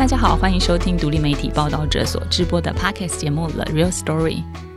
[0.00, 4.36] 大家好，欢迎收听独立媒体报道者所直播的 Podcast 节目《The Real Story》。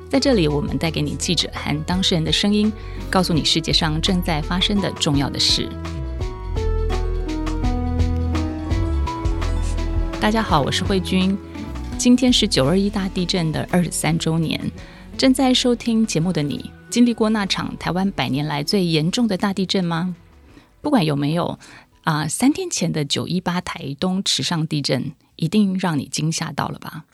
[0.09, 2.69] 在这里，我们带给你记者和当事人的声音，
[3.09, 5.69] 告诉你世界上正在发生的重要的事。
[10.19, 11.37] 大家好，我是慧君。
[11.97, 14.59] 今天是九二一大地震的二十三周年。
[15.17, 20.17] 正在收听节目的你，经历过那场台湾百年来最严重的大地震吗？
[20.81, 21.57] 不管有没有。
[22.03, 27.05] 啊，三天前的九一八台东池上地震，一定让你惊吓到了吧？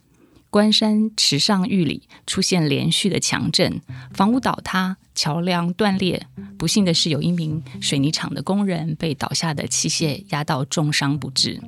[0.49, 6.25] 关山池上峪里出现连续的强震，房屋倒塌，桥梁断裂。
[6.57, 11.61] 不幸的是，有一名水泥厂的工人被倒下的器械压到重伤不治。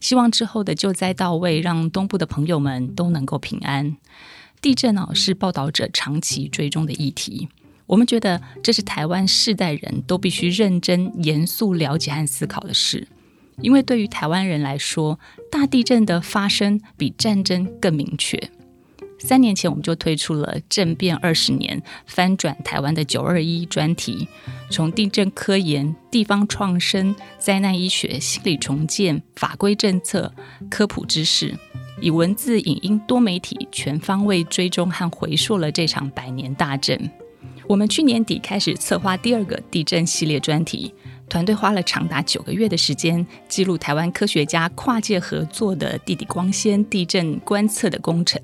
[0.00, 3.96] 希望之后的救灾到位，让东部的朋友们都能够平安。
[4.60, 7.48] 地震哦，是报道者长期追踪的议题。
[7.86, 13.08] 我们觉得这是台湾世代人都必须认真、严肃了解和思考的事，
[13.60, 15.18] 因为对于台湾人来说，
[15.50, 18.50] 大地震的发生比战争更明确。
[19.18, 24.28] 三年前，我们就推出了“政变二十年，翻转台湾的九二一”专题，
[24.70, 30.32] 从地震科研、地方创生、灾难医学、心理重建、法规政策、
[30.70, 31.54] 科普知识，
[32.00, 37.10] 以文字、影音多媒体全方位追踪和回溯了这场百年大震。
[37.66, 40.94] 我们去年底开始策划第二个地震系列专题，
[41.28, 48.40] 团队花了长达九个月的时间，记录台湾科学家跨界合作的地底光纤地震观测的工程。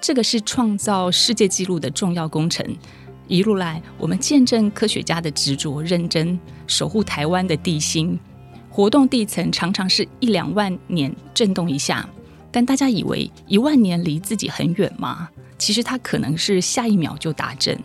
[0.00, 2.64] 这个是创造世界纪录的重要工程。
[3.26, 8.18] 一路来，我们见证科学家的执着认真，守护台湾的地心。
[8.70, 12.08] 活动地层常常是一两万年震动一下，
[12.52, 15.28] 但大家以为一万年离自己很远吗？
[15.56, 17.78] 其实它可能是下一秒就打震。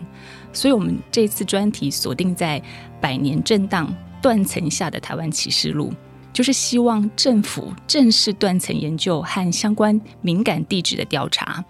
[0.52, 2.62] 所以，我们这次专题锁定在
[3.00, 3.92] 百年震荡
[4.22, 5.94] 断层下的台湾启示录，
[6.32, 11.64] 就是希望政府正视断层研究和相关敏感地质的调查。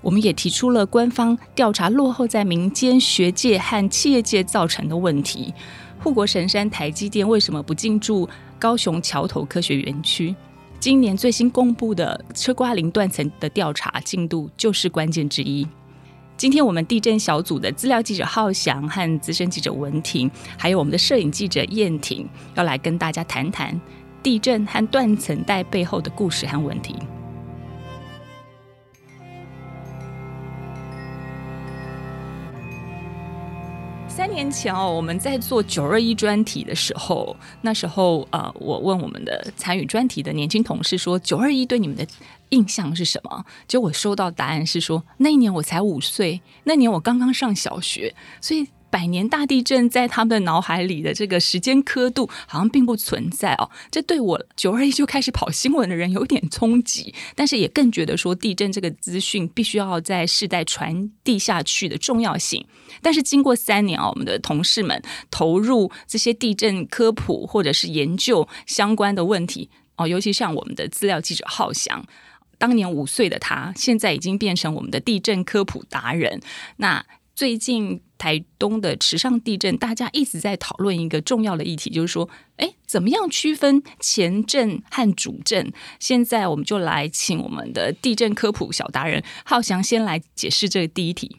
[0.00, 5.52] 我们也提出了官方调查落后在民间学界和企业界造成的问题。
[6.00, 8.28] 护国神山台积电为什么不进驻
[8.58, 10.34] 高雄桥头科学园区？
[10.78, 15.66] 今年最新公布的车瓜林断层的调查进度就是关键之一。
[16.38, 23.78] 今天我们地震小组的资料记者浩翔和资深记者文婷，还有我们的摄影记者燕婷，要来跟大家谈谈
[24.22, 26.94] 地震和断层带背后的故事和问题。
[34.06, 42.04] 三年前哦，我们在做九二一专题的时候，那时候呃，我问我们的参与专题的年轻同事说：“九二一对你们的
[42.50, 62.66] 印象是什么？”结果我收到答案是说：“那一年我才五岁，那年我刚刚上小学，所以。”百年大地震在他们脑海里的这个时间刻度好像并不存在哦，这对我九二一就开始跑新闻的人有点冲击，但是也更觉得说地震这个资讯必须要在世代传递下去的重要性。
[63.02, 72.02] 但是经过三年啊，我们的同事们投入这些地震科普或者是研究相关的问题哦，尤其像我们的资料记者浩翔，
[72.58, 76.40] 当年五岁的他，现在已经变成我们的地震科普达人。
[76.76, 77.04] 那
[77.34, 85.72] 最近台东的池上地震，大家一直在讨论一个重要的议题，就是说，哎，怎么样区分前震和主震？
[86.00, 91.36] 现在我们就来请我们的地震科普小达人浩翔先来解释这个第一题。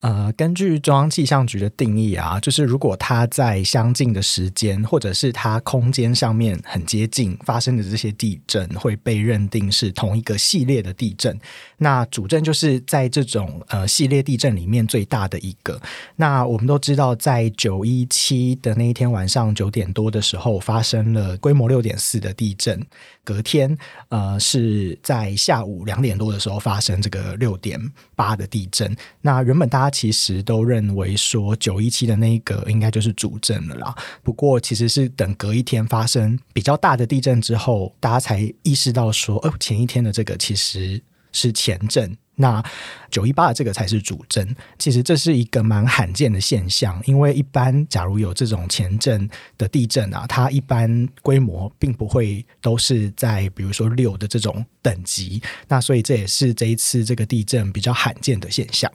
[0.00, 11.36] 呃，根据中央气象局的定义啊，就是如果它在相近的时间，或者是它空间上面很接近发生的这些地震，会被认定是同一个系列的地震。
[11.78, 15.80] 那主震就是在这种呃系列地震里面最大的一个。
[16.14, 22.80] 那我们都知道，在九一七的那一天晚上九点多的时候，发生了规模六点四的地震。
[23.24, 23.76] 隔天，
[24.08, 27.78] 呃，是在下午两点多的时候发生这个六点
[28.16, 28.96] 八的地震。
[29.20, 33.94] 那原本大家其实都认为说九一七的那一个应该就是主震了啦。
[34.22, 41.00] 不过其实是等隔一天发生比较大的地震之后，大家才意识到说，哦，前一天的这个其实
[41.32, 42.16] 是前震。
[42.40, 42.62] 那
[43.10, 58.88] 九一八的这个才是主震，其实这是一个蛮罕见的现象，因为一般假如有这种前震的地震啊，它一般规模并不会都是在比如说六的这种等级，那所以这也是这一次这个地震比较罕见的现象。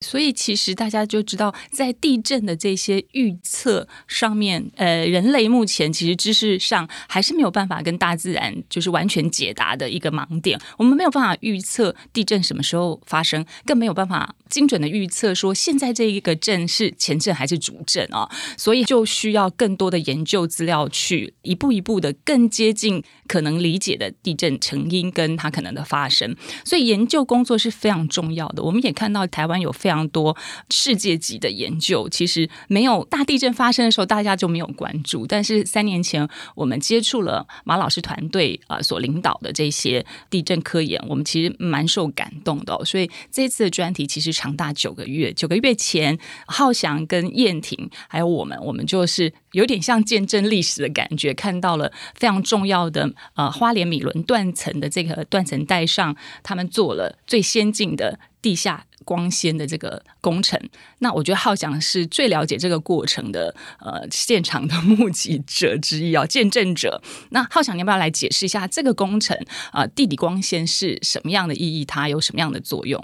[0.00, 10.58] 所以其实大家就知道，在地震的这些预测上面，呃，人类目前其实知识上还是没有办法跟大自然就是完全解答的一个盲点。
[10.78, 18.26] 我们没有办法预测地震什么时候发生，更没有办法精准的预测说现在这一个震是前震还是主震啊。
[18.56, 26.34] 所以就需要更多的研究资料去一步一步的更接近可能理解的地震成因跟它可能的发生。
[26.64, 28.62] 所以研究工作是非常重要的。
[28.62, 30.36] 我们也看到台湾有非非常多
[30.70, 35.26] 世界级的研究，其实没有大地震发生的时候，大家就没有关注。
[35.26, 42.84] 但是三年前，我们接触了马老师团队啊所领导的这些地震科研，我们其实蛮受感动的。
[42.84, 45.32] 所以这次的专题其实长达九个月。
[45.32, 46.16] 九个月前，
[46.46, 56.14] 浩翔跟燕婷还有我们，我们就是有点像见证历史的感觉，看到了非常重要的呃花莲米伦断层的这个断层带上，
[56.44, 58.86] 他们做了最先进的地下。
[59.04, 60.60] 光纤的这个工程，
[60.98, 67.02] 那我觉得浩翔是最了解这个过程的，呃，现场的目击者之一啊，见证者。
[67.30, 69.36] 那浩翔，你要不要来解释一下这个工程
[69.72, 69.86] 啊？
[69.86, 71.84] 地底光纤是什么样的意义？
[71.84, 73.02] 它有什么样的作用？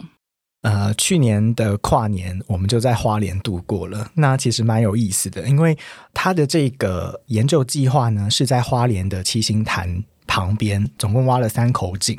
[0.63, 4.11] 呃，去年的跨年，我们就在花莲度过了。
[4.15, 5.77] 那其实蛮有意思的，因为
[6.13, 12.19] 它的这个研究计划呢，是在花莲的七星潭旁边，总共挖了三口井，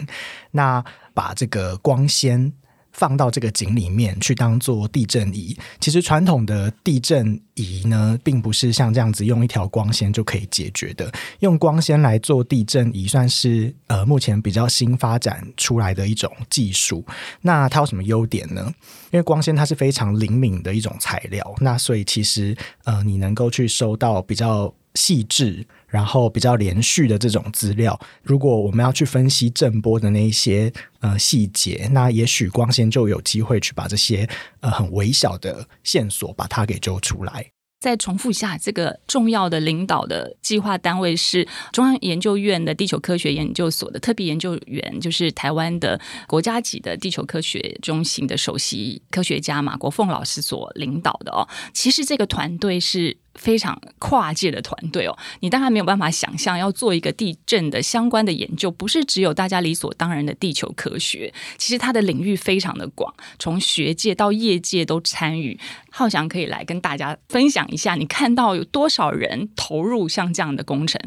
[0.52, 0.84] 那
[1.14, 2.54] 把这个光纤。
[2.98, 5.56] 放到这个井里面去当做地震仪。
[5.80, 11.10] 其实传统的地震仪呢，并不是像这样子用一条光纤就可以解决的。
[11.40, 17.06] 用光纤来做地震仪，算是呃目前比较新发展出来的一种技术。
[17.42, 18.74] 那它有什么优点呢？
[19.12, 25.66] 因为光纤它是非常灵敏的一种材料，那所以其实呃你能够去收到比较细致。
[25.88, 34.28] 然后比较连续的这种资料，如果我们要去分析震波的那一些呃细节，那也许光纤就有机会去把这些
[34.60, 37.46] 呃很微小的线索把它给揪出来。
[37.80, 45.98] 再重复一下，这个重要的领导的计划单位是中央研究院的地球科学研究所的特别研究员，就是台湾的
[46.28, 51.48] 国家级的地球科学中心的首席科学家马国凤老师所领导的哦。
[51.74, 53.16] 其实这个团队是。
[53.38, 65.57] 非常跨界的团队哦，你当然没有办法想象要做一个地震的相关的研究，不是只有大家理所当然的地球科学，其实它的领域非常的广，从学界到业界都参与。
[65.89, 71.00] 浩翔可以来跟大家分享一下，你看到有多少人投入像这样的工程？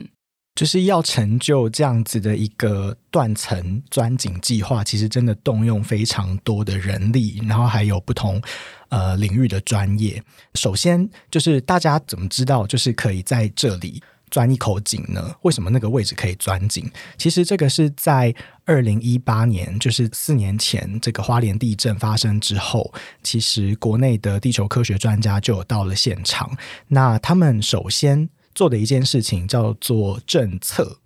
[0.56, 8.42] 就是要成就这样子的一个断层钻井计划，其实真的动用非常多的人力，然后还有不同
[8.90, 10.22] 呃领域的专业。
[10.54, 15.34] 首先就是大家怎么知道就是可以在这里钻一口井呢？
[15.40, 16.88] 为什么那个位置可以钻井？
[17.16, 18.34] 其实这个是在
[18.64, 22.92] 二零一八年，就是四年前这个花莲地震发生之后，
[23.22, 26.56] 其实国内的地球科学专家就到了现场。
[26.88, 28.28] 那他们首先。
[28.52, 30.98] 做的一件事情叫做政策。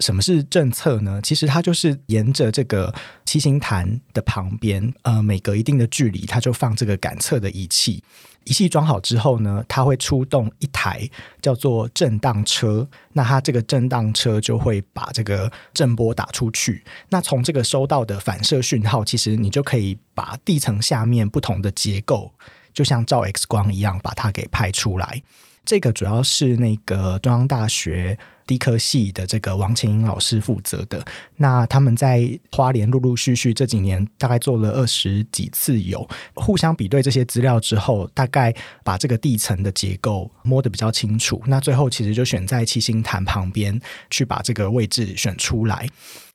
[0.00, 1.20] 什么是政策呢？
[1.22, 2.94] 其实它就是沿着这个
[3.24, 8.02] 七星潭的旁边，呃，每隔一定的距离，它就放这个感测的仪器。
[8.44, 11.08] 仪器装好之后呢，它会出动一台
[11.42, 12.86] 叫做震荡车。
[13.12, 16.84] 那它这个震荡车就会把这个震波打出去。
[17.08, 22.32] 那从这个收到的反射讯号，其实你就可以把地层下面不同的结构，
[22.72, 25.22] 就像照 X 光一样，把它给拍出来。
[25.66, 28.16] 这个主要是那个中央大学
[28.46, 31.04] 地科系的这个王晴英老师负责的。
[31.36, 38.54] 那他们在花莲陆陆续续这几年大概做了二十几次有互相比对这些资料之后，大概
[38.84, 41.42] 把这个地层的结构摸得比较清楚。
[41.46, 45.88] 那最后其实就选在七星潭旁边去把这个位置选出来，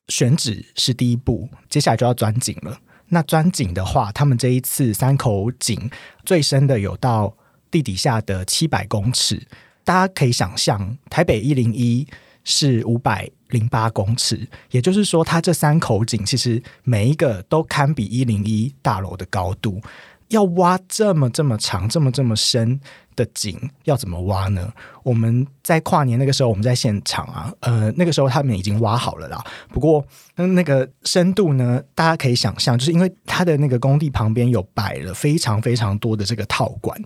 [0.10, 2.78] 选址是第一步，接下来就要钻井了。
[3.08, 5.90] 那钻井的话，他们这一次三口井
[6.26, 7.34] 最深的有到。
[7.72, 9.42] 地底下的七百公尺，
[9.84, 12.06] 大家可以想象，台北一零一
[12.44, 19.82] 是五百零八公尺，也就是说，它这三口井其实每一个都堪比一零一大楼的高度。
[20.28, 22.80] 要挖这么这么长、这么这么深
[23.18, 24.72] 的井，要怎么挖呢？
[25.04, 29.44] 我们在跨年那个时候，我们在现场啊，呃，那个时候他们已经挖好了啦。
[29.70, 30.06] 不过，
[30.36, 37.00] 那个深度呢，大家可以想象，就是因为它的那个工地旁边有摆了非常非常多的这个套管，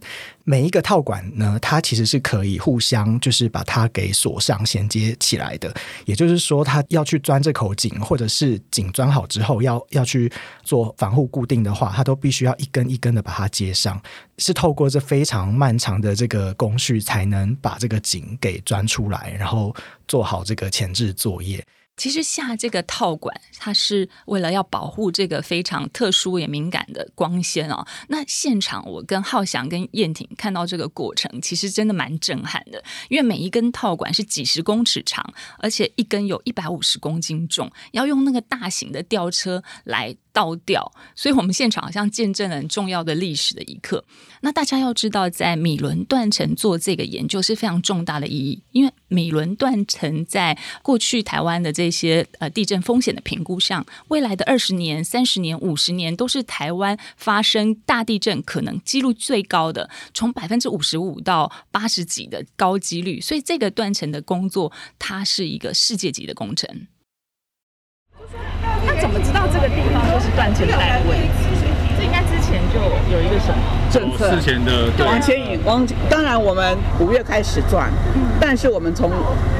[0.43, 5.73] 每一个套管呢，它其实是可以互相就是把它给锁上衔接起来的。
[6.05, 10.31] 也就是说，他要去钻这口井，或者是井钻好之后要要去
[10.63, 14.01] 做防护固定的话，他都必须要一根一根的把它接上，
[14.37, 17.77] 是透过这非常漫长的这个工序才能把。
[17.84, 19.71] 这这个井给钻出来，然后
[20.07, 21.63] 做好这个前置作业。
[21.97, 27.85] 其实下这个套管，它是为了要保护这个非常特殊也敏感的光纤哦。
[28.07, 35.23] 那现场我跟浩翔跟燕婷看到这个过程，其实真的蛮震撼的，因为每一根套管是几十公尺长，
[35.59, 40.17] 而且一根有一百五十公斤重，要用那个大型的吊车来。
[40.35, 44.03] 倒掉，所以我们现场好像见证了很重要的历史的一刻。
[44.41, 63.21] 那大家要知道，在米伦断层做这个研究是非常重大的意义，因为米伦断层在过去台湾的这些呃地震风险的评估上，未来的二十年、三十年、五十年都是台湾发生大地震可能几率最高的，从百分之五十五到八十几的高几率。
[63.21, 66.87] 所以这个断层的工作，它是一个世界级的工程。
[68.95, 71.67] 他怎么知道这个地方就是断层带的位置？
[71.97, 72.79] 这应该之前就
[73.11, 73.59] 有一个什么
[73.91, 74.31] 政策？
[74.35, 77.89] 事前的往前引，往当然我们五月开始转，
[78.39, 79.11] 但是我们从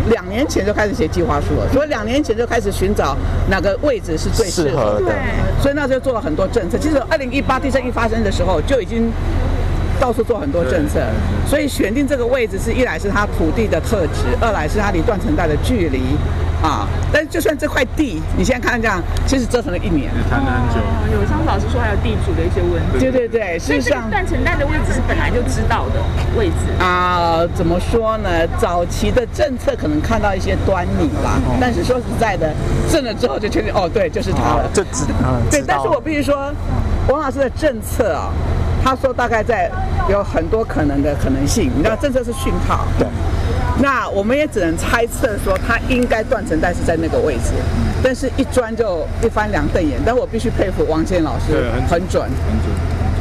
[0.10, 3.16] 两年前就开始写计划书了，所以两年前就开始寻找
[3.50, 5.14] 哪个位置是最适合的，
[5.62, 6.78] 所以那时候做了很多政策。
[6.78, 9.12] 其实二零一八地震一发生的时候就已经。
[10.00, 11.00] 到处做很多政策，
[11.48, 16.02] 所以选定这个位置是一来是它土地的特质，二来是它离断层带的距离
[16.62, 16.88] 啊。
[17.12, 20.82] 但是就算这块地，你现在看这样，其实折腾了一年，谈了很久。
[21.14, 23.00] 有张老师说还有地主的一些问题。
[23.00, 26.02] 对对对，实际上断层带的位置是本来就知道的
[26.38, 27.40] 位置啊。
[27.56, 28.30] 怎么说呢？
[28.60, 32.54] 早期的政策可能看到一些端倪吧，但是说实在的，
[32.92, 34.70] 震了之后就确定哦，对，就是它了。
[34.74, 35.06] 就知
[35.50, 36.52] 对，但是我必须说，
[37.08, 38.30] 王老师的政策啊。
[38.86, 39.68] 他说大概在
[40.08, 43.08] 有很多可能的可能性，你知道政策是讯号，对。
[43.82, 47.54] 那我们也只能猜测说他应该断层带是在那个位置，
[48.04, 50.00] 但是一钻就一翻两瞪眼。
[50.06, 52.30] 但我必须佩服王健老师，很准，很准，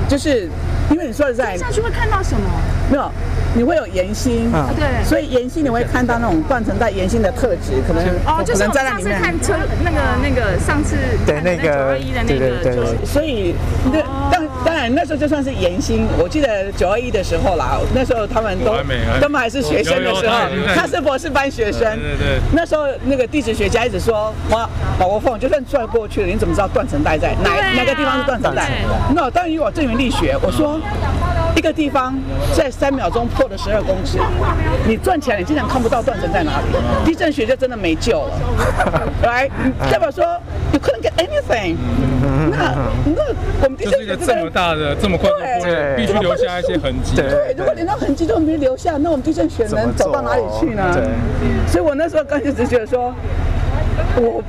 [0.06, 0.50] 就是
[0.90, 2.46] 因为你说的在上去会看到什么？
[2.90, 3.10] 没有。
[3.56, 9.54] 你会有岩心，对，所以岩心你会看到那种断层带岩心的特质，可能哦，就是我上次看车
[9.84, 13.54] 那个那个上次对那个九二一的那个，就是所以
[13.92, 14.00] 那
[14.90, 18.76] 那时候就算是研心，我记得九二一的时候啦，那时候他们都
[19.20, 20.36] 他们还是学生的时候，
[20.74, 28.70] 他是博士班学生，对对，那时候那个地质学家一直说，哇，宝国凤就算转过去了，你怎么知道断层带在哪哪个地方是断层带？
[29.14, 30.80] 那当然以我证明力学，我说。
[31.56, 32.14] 一个地方
[32.54, 34.18] 在三秒钟破了十二公尺，
[34.86, 36.66] 你转起来，你经常看不到断层在哪里。
[37.04, 38.40] 地震学就真的没救了，
[39.22, 39.48] 来，
[39.90, 40.24] 代表说
[40.72, 41.76] you couldn't get anything。
[42.50, 42.74] 那
[43.14, 43.22] 那
[43.62, 47.16] 我们地震学这么大的这么快就破，必须留下一些痕迹。
[47.16, 50.92] 对，如果连那痕迹都没留下，那我们地震学能走到哪里去呢？
[51.68, 53.14] 所以我那时候刚开始只觉得说。
[54.16, 54.42] 我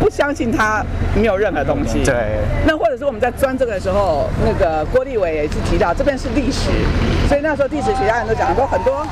[0.00, 2.02] 不相信他没有任何东西。
[2.04, 2.14] 对。
[2.66, 6.70] 那或者是我们在钻这个的时候，那个郭立伟也是提到，这边是历史，
[7.28, 9.06] 所以那时候历史学家人都讲说，很多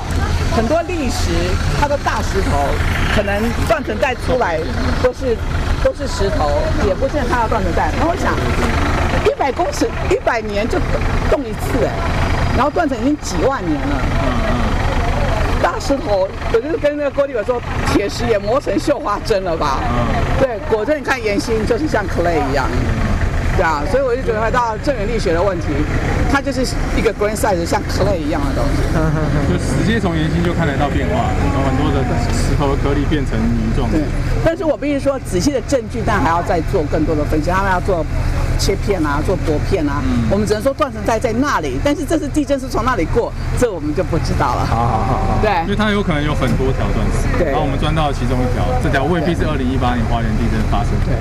[0.54, 1.30] 很多历史，
[1.80, 2.66] 它的大石头
[3.14, 4.58] 可能断层带出来
[5.02, 5.36] 都是
[5.82, 6.50] 都是石头，
[6.86, 7.90] 也不见它的断层带。
[8.00, 8.34] 那我想，
[9.24, 10.78] 一百公尺一百年就
[11.30, 11.92] 动一次哎，
[12.56, 13.96] 然后断层已经几万年了。
[15.76, 17.60] 大石头，我就是跟那个郭立伟说，
[17.92, 19.78] 铁石也磨成绣花针了吧？
[20.40, 22.64] 对，果真你看岩心就是像 clay 一样，
[23.58, 25.66] 对啊，所以我就觉得回到正源力学的问题，
[26.32, 26.64] 它就是
[26.96, 28.88] 一个 grain size 像 clay 一样的东西，
[29.52, 32.00] 就直接从岩心就看得到变化，从很多的
[32.32, 33.90] 石头颗粒变成泥状。
[33.90, 34.00] 对，
[34.42, 38.02] 但是我必须说，仔细的证据，但还要再做更多的分析，他们要做。
[38.56, 44.66] 切片啊，做薄片啊，我们只能说断层带在那里，但是这次地震是从那里过，这我们就不知道了。
[44.66, 51.12] 好好好，对，因为它有可能有很多条断层，然后我们钻到其中一条，这条未必是二零一八年花莲地震发生的。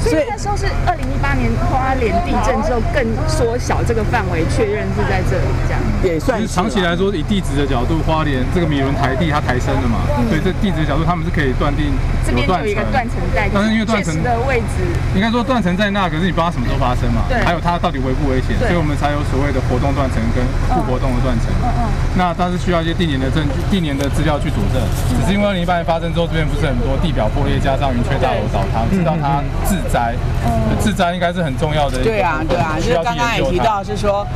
[0.00, 5.80] 所以那时候是二零一八年花莲地震之后更缩小这个范围，确认是在这里这样。
[6.02, 11.92] 也算是长期来说，以地质的角度，花莲这个米伦台地它抬升了嘛，所以这地质的角度，他们是可以断定
[12.30, 12.66] 有断层。
[12.66, 17.24] 有一个断层带，但是因为断层的位置，应该说断层在那，可是你不知道什么时候发生嘛。
[17.28, 17.42] 对。
[17.44, 21.48] 还有它到底危不危险，所以我们才有所谓的活动断层跟不活动的断层。
[21.62, 21.82] 嗯嗯。
[22.16, 24.80] 那但是需要一些定年的证据、定年的资料去佐证。
[25.08, 30.14] 只是因为二零一八年发生之后，这边不是很多地表破裂，加上云雀大楼倒塌，知道它自灾。
[30.44, 30.76] 嗯。
[30.80, 31.98] 自灾应该是很重要的。
[32.02, 34.26] 对啊，对啊，就是刚刚也提到是说，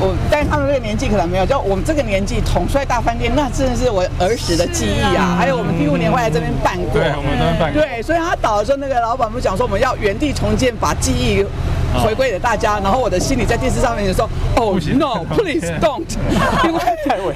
[0.00, 5.36] 我但是他们这个年纪可能没有，就我们这个年纪统帅大饭店，那真的是我儿时的记忆啊。
[5.38, 6.92] 还有我们第五年会来这边办过。
[6.92, 7.82] 对，我们这边办过。
[7.82, 11.44] 对，所以他倒的时候，那个老板不讲说我们要原地重建，把记忆。
[12.04, 16.06] 回归给大家，然后我的心里在电视上面就说，Oh 不行 no, please don't，
[16.64, 16.80] 因为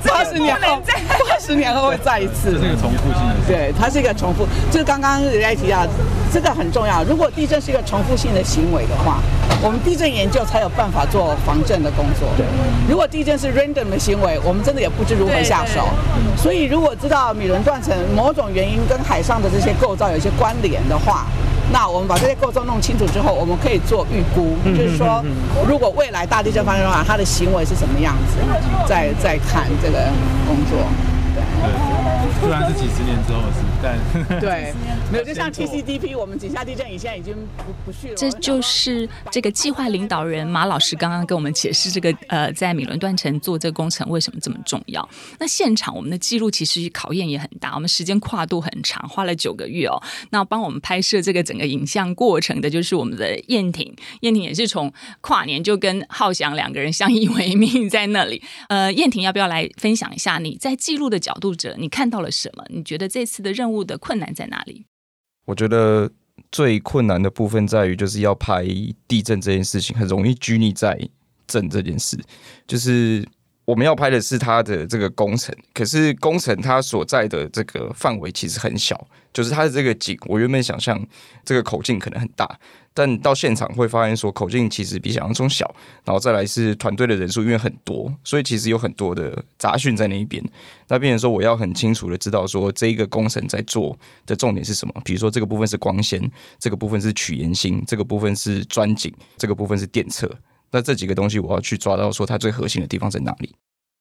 [0.04, 0.80] 八十年后，
[1.28, 2.58] 八十年后会再一次这。
[2.58, 3.48] 是一个重复性的事。
[3.48, 5.86] 对，它是一个重复，就是刚刚人家提到，
[6.32, 7.02] 这个很重要。
[7.04, 9.18] 如果地震是一个重复性的行为的话，
[9.62, 12.28] 我们地震研究才有办法做防震的工作。
[12.36, 12.46] 对，
[12.88, 15.88] 如果地震是 random 的行为，我们真的也不知如何下手。
[16.36, 21.26] 所以，如果知道米伦断层某种原因跟海上的这些构造有一些关联的话，
[21.72, 25.24] 那我们把这些构造弄清楚之后，我们可以做预估，就是说，
[25.66, 28.38] 如果未来大地震发生的话，它的行为是什么样子，
[28.86, 29.98] 再再看这个
[30.46, 30.78] 工作。
[32.24, 34.72] 对，虽然是几十年之后的事，但对，
[35.12, 38.14] 没有，就像 TCDP，我们井下地震仪现在已经不不去了。
[38.14, 45.06] 这就是这个计划领导人马老师刚刚跟我们解释这个呃，在米伦断层做这个工程为什么这么重要。
[45.38, 50.02] 那现场我们的记录其实考验也很大，我们时间跨度很长，花了九个月哦。
[50.30, 58.42] 那帮我们拍摄这个整个影像过程的就是我们的燕婷，燕婷也是从跨年就跟浩翔两个人相依为命在那里。
[58.68, 62.64] 呃，燕婷要不要来分享一下你在记录的角度者，你看到了什么？
[62.68, 64.86] 你觉得这次的任务的困难在哪里？
[65.46, 66.08] 我觉得
[66.52, 68.64] 最困难的部分在于，就是要拍
[69.08, 70.96] 地震这件事情，很容易拘泥在
[71.48, 72.16] 震这件事。
[72.68, 73.26] 就是
[73.64, 81.04] 我们要拍的是它的这个工程，可是工程它所在的这个范围其实很小，就是它的这个井，我原本想象
[81.44, 82.60] 这个口径可能很大，
[82.94, 85.68] 但到现场会发现说口径其实比想象中小，
[86.04, 90.42] 然后再来是团队的人数因为很多，所以其实有很多的杂讯在那一边。
[90.86, 100.30] 那变成说我要很清楚的知道说这一个工程在做的重点是什么，比如说这个部分是光纤，这个部分是取岩芯，这个部分是钻井，这个部分是电测。
[100.70, 103.54] 那这几个东西我要去抓到说它最核心的地方在哪里。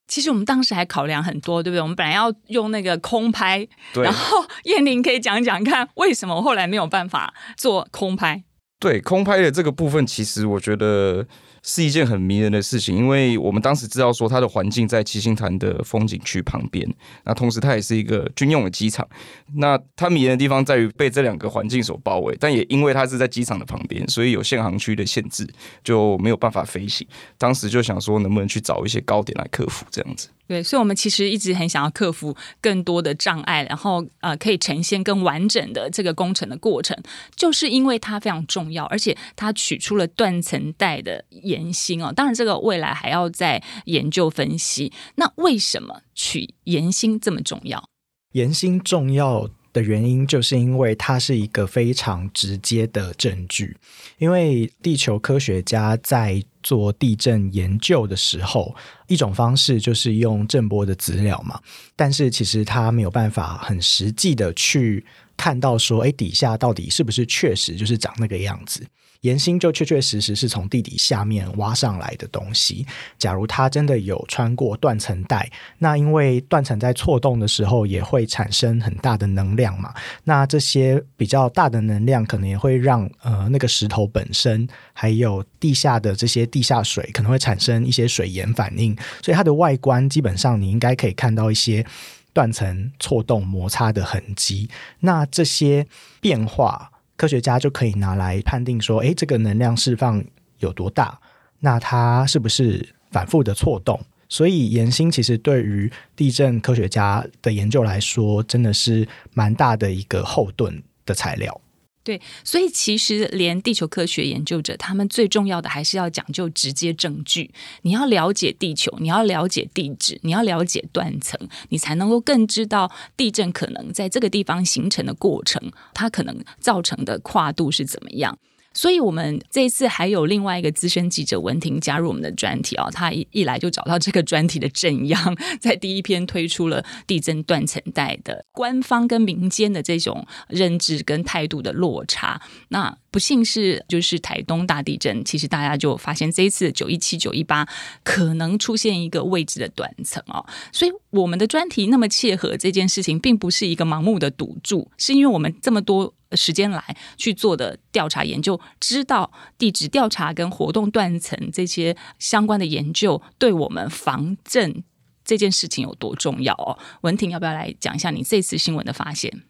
[0.08, 1.82] 其实我们当时还考量很多，对不对？
[1.82, 8.44] 我们本来要用那个空拍，对然后 燕玲可以讲讲看，为什么后来没有办法做空拍？
[8.84, 11.26] 对空拍的这个部分，其实我觉得
[11.62, 16.86] 是一件很迷人的事情，因为我们当时知道说它的环境在七星潭的风景区旁边，
[17.24, 19.08] 那同时它也是一个军用的机场。
[19.56, 25.48] 那它迷人的地方在于被这两个环境所包围，但也因为它是在机场的旁边，所以有限航区的限制，
[25.82, 27.08] 就没有办法飞行。
[27.38, 30.28] 当时就想说，能不能去找一些高点来克服这样子。
[30.48, 36.98] 对，所以我们其实一直很想要克服更多的障碍，然后呃，可以呈现更完整的这个工程的过程，
[37.36, 42.12] 就是因为它非常重要，而且它取出了断层带的岩心哦。
[42.12, 44.92] 当然，这个未来还要再研究分析。
[45.16, 47.90] 那为什么取岩心这么重要？
[48.34, 53.76] 岩心重要的原因，就是因为它是一个非常直接的证据。
[54.20, 58.74] 因为地球科学家在做地震研究的时候，
[59.08, 61.60] 一种方式就是用震波的资料嘛，
[61.96, 65.06] 但是其实他没有办法很实际的去
[65.36, 68.86] 看到说，哎，底下到底是不是确实就是长那个样子。
[69.24, 72.86] 岩芯就确确实实是从地底下面挖上来的东西。
[73.18, 79.94] 假如它真的有穿过断层带，那因为断层在错动的时候也会产生很大的能量嘛，
[80.26, 91.86] 那这些比较大的能量可能也会让呃那个石头本身，还有地下的这些地下水可能会产生一些水盐反应，所以它的外观基本上你应该可以看到一些
[92.34, 94.70] 断层错动摩擦的痕迹。
[95.00, 95.88] 那这些
[96.20, 96.92] 变化，
[97.24, 100.22] 科学家就可以拿来判定说，诶，这个能量释放
[100.60, 101.18] 有多大？
[101.62, 103.98] 那它是不是反复的错动？
[104.28, 111.62] 所以岩心其实对于地震科学家的研究来说，真的是蛮大的一个后盾的材料。
[112.04, 117.52] 对，所以其实连地球科学研究者，他们最重要的还是要讲究直接证据。
[117.84, 121.40] 你要了解地球，你要了解地质，你要了解断层，
[121.70, 128.38] 你才能够更知道地震可能在这个地方形成的过程，它可能造成的跨度是怎么样。
[128.74, 142.42] 所以，我们这一次还有另外一个资深记者文婷加入我们的专题啊、他一一来就找到这个专题的正央，在第一篇推出了地震断层带的官方跟民间的这种认知跟态度的落差。
[142.70, 147.68] 那不幸是，就是台东大地震，其实大家就发现这一次九一七、九一八
[148.04, 150.44] 可能出现一个未知的断层哦。
[150.72, 156.84] 所以我们的专题那么切合这件事情，并不是一个盲目的赌注，是因为我们这么多时间来
[157.18, 164.84] 去做的调查研究，知道地质调查跟活动断层这些相关的研究，对我们防震
[165.24, 166.78] 这件事情有多重要哦。
[167.02, 169.44] 文婷要不要来讲一下你这次新闻的发现？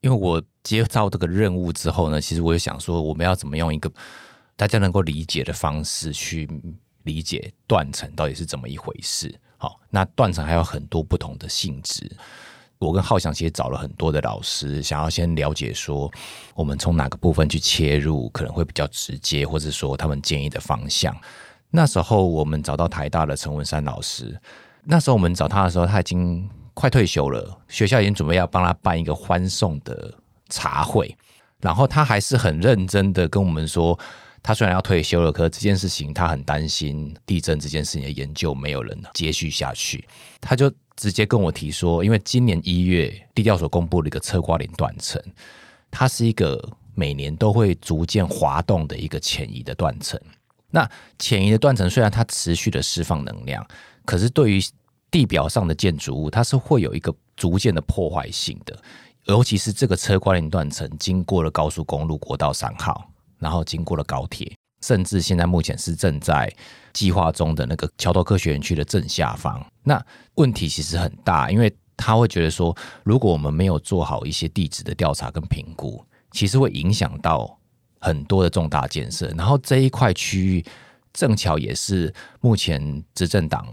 [0.00, 3.90] 因为我接到这个任务之后呢，其实我也想说，我们要怎么用一个
[4.54, 6.46] 大家能够理解的方式去
[7.04, 9.34] 理解断层到底是怎么一回事。
[9.56, 12.10] 好，那断层还有很多不同的性质。
[12.84, 16.10] 我跟浩翔其实找了很多的老师，想要先了解说
[16.54, 21.16] 我们从哪个部分去切入可能会比较直接，或者说他们建议的方向。
[21.70, 24.38] 那时候我们找到台大的陈文山老师，
[24.84, 30.14] 那时候我们找他的时候，他已经快退休了，学校已经准备要帮他办一个欢送的
[30.48, 31.16] 茶会，
[31.60, 33.98] 然后他还是很认真的跟我们说。
[34.46, 40.06] 他虽然要退休了，可这件事情他很担心地震这件事情的研究没有人接续下去，
[40.38, 45.20] 他就直接跟我提说，因为今年一月地调所公布了一个侧瓜林断层，
[45.90, 46.62] 它是一个
[46.94, 50.20] 每年都会逐渐滑动的一个潜移的断层。
[50.70, 53.66] 那潜移的断层虽然它持续的释放能量，
[54.04, 54.60] 可是对于
[55.10, 58.76] 地表上的建筑物，它是会有一个逐渐的破坏性的，
[59.26, 63.10] 尤其是这个车瓜林断层经过了高速公路国道三号。
[63.40, 66.50] 然后经过了高铁，甚至现在目前是正在
[66.94, 69.62] 计划中的那个桥头科学园区的正下方。
[69.82, 70.02] 那
[70.36, 77.58] 问题其实很大，因为他会觉得说，如果我们没有做好一些地址的调查跟评估，其实会影响到
[78.00, 79.28] 很多的重大建设。
[79.36, 80.64] 然后这一块区域
[81.12, 83.66] 正巧也是目前执政党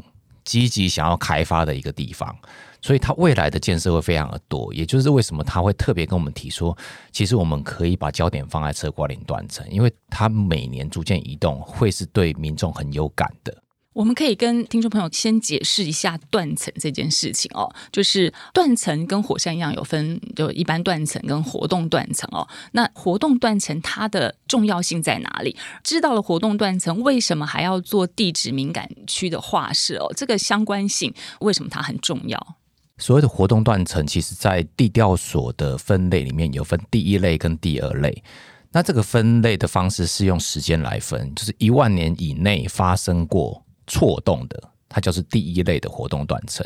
[0.44, 2.36] 积极想要开发的一个地方。
[2.82, 6.76] 所以它未来的建设会非常的多，也就是为什么他会特别跟我们提说，
[7.12, 13.56] 其实我们可以把焦点放在车瓜林断层，因为它每年逐渐移动，会是对民众很有感的。
[13.94, 22.48] 我们可以跟听众朋友先解释一下断层这件事情哦，就是断层跟火山一样有分，就一般断层跟活动断层哦。
[22.72, 25.58] 那活动断层它的重要性在哪里？
[25.84, 30.14] 知道了活动断层，为什么还要做地质敏感区的划设哦？
[30.16, 32.56] 这个相关性为什么它很重要？
[33.02, 38.24] 所谓的活动断层，其实在地调所的分类里面有分第一类跟第二类。
[38.72, 46.64] 那这个分类的方式是用时间来分，就是一万年以内发生过错动的，它就是第一类的活动断层。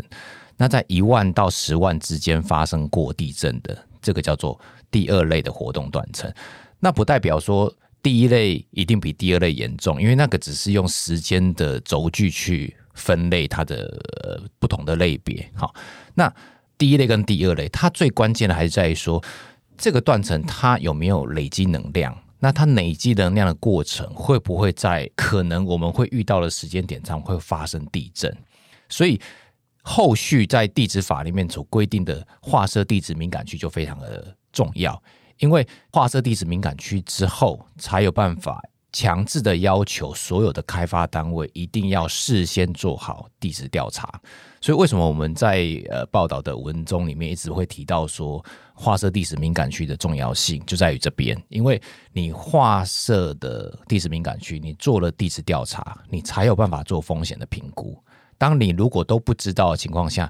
[0.57, 4.59] 那在一万到十万之间发生过地震的，这个叫做
[4.91, 6.29] 第二类的活动断层。
[6.81, 12.75] 那不代表说第一类一定比第二类严重，因为那个只是用时间的轴距去。
[12.97, 15.75] 分类它的不同的类别，好，
[16.15, 16.33] 那
[16.77, 19.23] 第一类跟第二类，它最关键的还是在于说，
[19.77, 22.17] 这个断层它有没有累积能量？
[22.39, 28.35] 那它累积能量的过程会不会在可能我们会遇到的时间点上会发生地震？
[28.89, 29.19] 所以
[29.83, 35.01] 后续在地质法里面所规定的划设地质敏感区就非常的重要，
[35.39, 38.61] 因为划设地质敏感区之后，才有办法。
[38.91, 44.21] 强制的要求所有的开发单位一定要事先做好地质调查，
[44.65, 51.79] 所以为什么我们在呃报道的文中里面一直会提到说划设地质敏感区的重要性，就在于这边，因为
[52.11, 57.95] 你划设的地质敏感区，你做了地质调查，你才有办法做风险的评估。
[58.39, 60.27] 当你如果都不知道的情况下，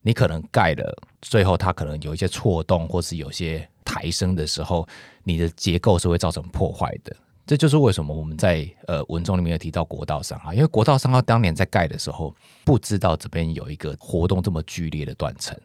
[0.00, 4.88] 你可能盖了，最后它可能有一些错动或是有些抬升的时候，
[5.24, 7.14] 你的结构是会造成破坏的。
[7.46, 15.58] 这就是为什么我们在呃文中里面有提到国道三号，因为国道三号当年在盖的时候，不知道这边有一个活动这么剧烈的断层，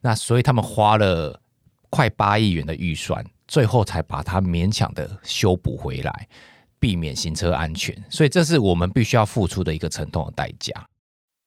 [0.00, 1.40] 那所以他们花了
[1.88, 6.28] 快八亿元的预算，最后才把它勉强的修补回来，
[6.78, 7.96] 避免行车安全。
[8.08, 10.72] 所以这是我们必须要付出的一个沉痛的代价。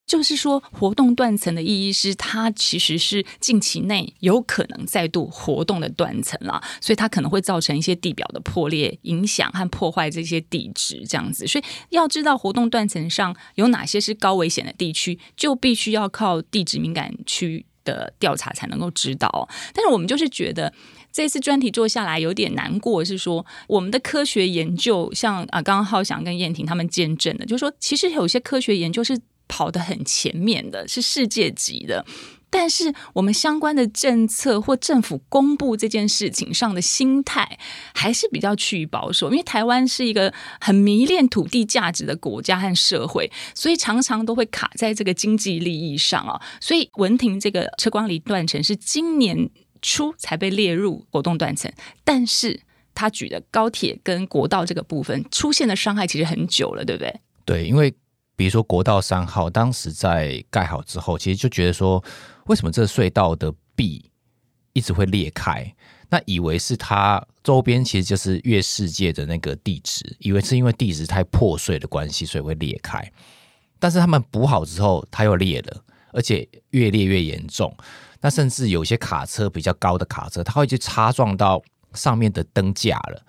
[0.06, 11.46] 就是说，活动断层的意义是，它其实是近期内有可能再度活动的断层了，所以它可能会造成一些地表的破裂、影响和破坏这些地质这样子。
[11.46, 19.48] 所以要知道活动断层上有哪些是高危险的地区，就必须要靠地质敏感区的调查才能够知道。
[19.72, 20.70] 但是我们就是觉得
[21.10, 29.18] 这次专题做下来有点难过，是说我们的科学研究，像啊，刚刚浩翔跟燕婷他们见证的，就是说其实有些科学研究是。
[29.48, 32.04] 跑得很前面的是世界级的，
[32.50, 37.58] 但是我们相关的政策或政府公布这件事情上的心态
[37.94, 46.40] 还是比较趋于保守，因为台湾是一个很迷恋土地价值的国家和社会，所以常常都会卡在这个经济利益上啊。
[46.60, 49.50] 所以文婷这个车光里断层是今年
[49.82, 51.70] 初才被列入活动断层，
[52.04, 52.60] 但是
[52.94, 57.20] 他举的高铁跟国道这个部分出现的伤害其实很久了，对不对？
[57.44, 57.92] 对，因为。
[58.36, 62.02] 比如说国道三号，当时在盖好之后，其实就觉得说，
[62.46, 64.10] 为什么这隧道的壁
[64.72, 65.72] 一直会裂开？
[66.10, 73.12] 那以为是它周边其实就是月世界的那个地质，以为是因为地质太破碎的关系，所以会裂开。
[73.78, 77.74] 但是他们补好之后，它又裂了，而且越裂越严重。
[78.20, 83.22] 那甚至有些卡车比较高的卡车，它会去擦撞到上面的灯架了。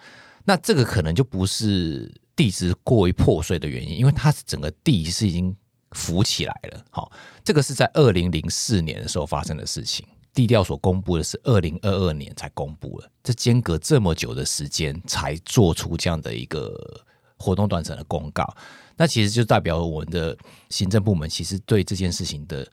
[0.45, 2.11] 那这个可能就不是。
[2.35, 5.55] 地质过于破碎的原因，因为它整个地是已经
[5.91, 6.85] 浮起来了。
[6.89, 7.11] 好，
[7.43, 10.05] 这个是在二零零四年的时候发生的事情。
[10.33, 16.77] 地调所公布的是二零二二年才公布了，这间隔这么久的时间才做出这样的一个
[17.37, 18.53] 活动断层的公告，
[18.97, 20.37] 那其实就代表我们的
[20.69, 22.67] 行政部门其实对这件事情的。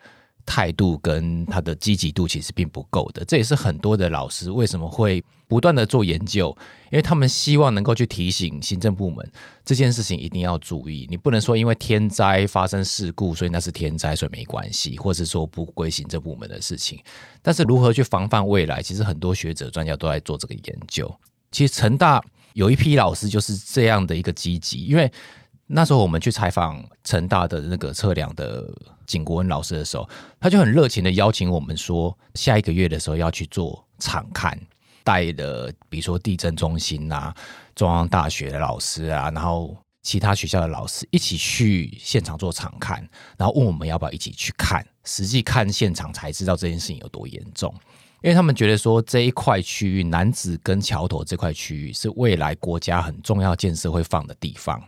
[0.44, 6.56] 态度跟他的积极度其实并不够的，这也是很多的老师为什么会不断的做研究，
[6.90, 9.30] 因为他们希望能够去提醒行政部门
[9.64, 11.06] 这件事情一定要注意。
[11.10, 17.02] 你不能说因为天灾发生事故，所以那是天灾，所以没关系，或者说不归行政部门的事情。
[17.40, 21.12] 但是如何去防范未来，其实很多学者专家都在做这个研究。
[21.50, 22.22] 其实成大
[22.54, 25.10] 有一批老师就是这样的一个积极，因为。
[25.74, 28.70] 那时候我们去采访成大的那个测量的
[29.06, 30.06] 景国文老师的时候，
[30.38, 34.58] 他就很热情的邀请我们说，下一个月的时候要去做场看，
[35.02, 37.34] 带的比如说地震中心啊、
[37.74, 42.98] 中央大学的老师啊，然后其他学校的老师一起去现场做场看，
[43.38, 47.74] 然后问我们要不要一起去看，实际看现场才知道这件事情有多严重，
[48.20, 54.78] 因为他们觉得说这一块区域南子跟桥头这块区域是未来国家很重要建设会放的地方。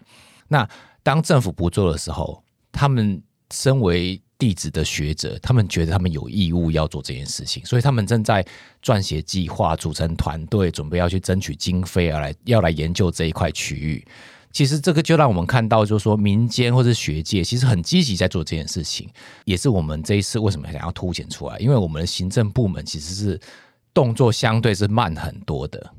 [0.49, 0.69] 那
[1.03, 8.45] 当政府不做的时候，他们身为弟子的学者，他们觉得他们有义务要做这件事情，所以他们正在
[8.83, 14.05] 撰写计划，组成团队，准备要去争取经费，而来要来研究这一块区域。
[14.51, 19.09] 其实这个就让我们看到，就是说民间或者学界其实很积极在做这件事情，
[19.45, 23.41] 也是我们这一次为什么想要凸显出来，因为我们的行政部门其实是
[23.93, 25.93] 动作相对是慢很多的。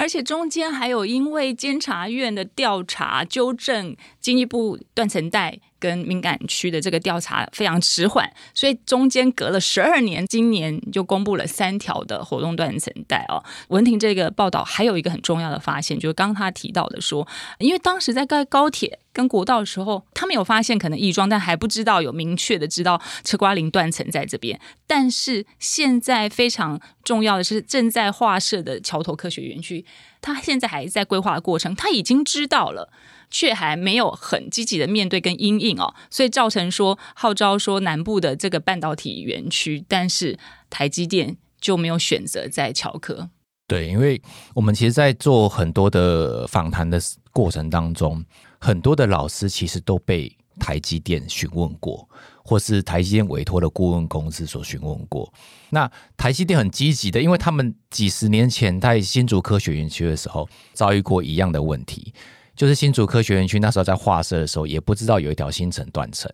[0.00, 5.60] 而且中间还有因为监察院的调查纠正，经济部断层带。
[5.80, 13.42] 跟敏感区的这个调查非常迟缓，所以中间隔了十二年，今年就公布了三条的活动断层带哦。
[13.68, 17.26] 文婷这个报道还有一个很重要的发现，就是刚刚他提到的说，
[17.58, 24.60] 因为当时在盖高铁跟国道的时候，他们有发现可能异状，但还不知道有明确的知道车瓜林断层在这边。
[24.86, 29.84] 但是现在非常重要的是，正在划设的桥头科学园区，
[30.20, 32.92] 他现在还在规划的过程，他已经知道了。
[33.30, 40.38] 却还没有很积极的面对跟因应哦，所以造成说号召说南部的这个半导体园区，但是
[40.68, 43.30] 台积电就没有选择在乔科。
[43.66, 44.20] 对，因为
[44.54, 48.24] 我们其实，在做很多的访谈的过程当中，
[48.58, 52.08] 很多的老师其实都被台积电询问过，
[52.42, 55.32] 或是台积电委托的顾问公司所询问过。
[55.68, 62.12] 那台积电很积极的，因为他们几十年前在新竹科学园区的时候遭遇过一样的问题。
[62.60, 66.30] 就是新竹科学园区那时候在画设的时候，也不知道有一条新城断层。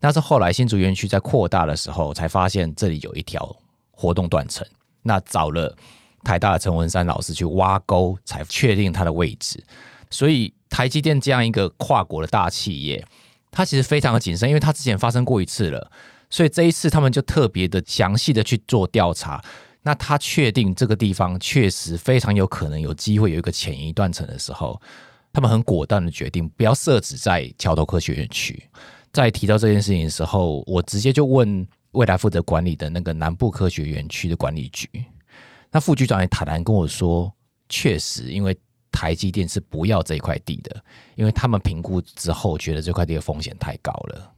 [0.00, 3.56] 那是后来新竹园区在扩大的时候，才发现这里有一条
[3.90, 4.66] 活动断层。
[5.00, 5.74] 那找了
[6.22, 9.64] 台大的陈文山老师去挖沟，才确定它的位置。
[10.10, 13.02] 所以台积电这样一个跨国的大企业，
[13.50, 15.90] 它其实非常的谨慎，因为它之前发生过一次了，
[16.28, 19.42] 所以这一次他们就特别的详细的去做调查。
[19.84, 24.78] 那他确定这个地方确实非常有可能有机会有一个潜移断层的时候。
[25.32, 28.62] 他们很果断的决定不要设置在桥头科学园区。
[29.12, 34.88] 在提到这件事情的时候，我直接就问未来负责管理的那个南部科学园区的管理局。
[35.70, 37.32] 那副局长也坦然跟我说，
[37.68, 38.56] 确实，因为
[38.90, 40.82] 台积电是不要这块地的，
[41.14, 44.32] 因为他们评估之后觉得这块地的风险太高了。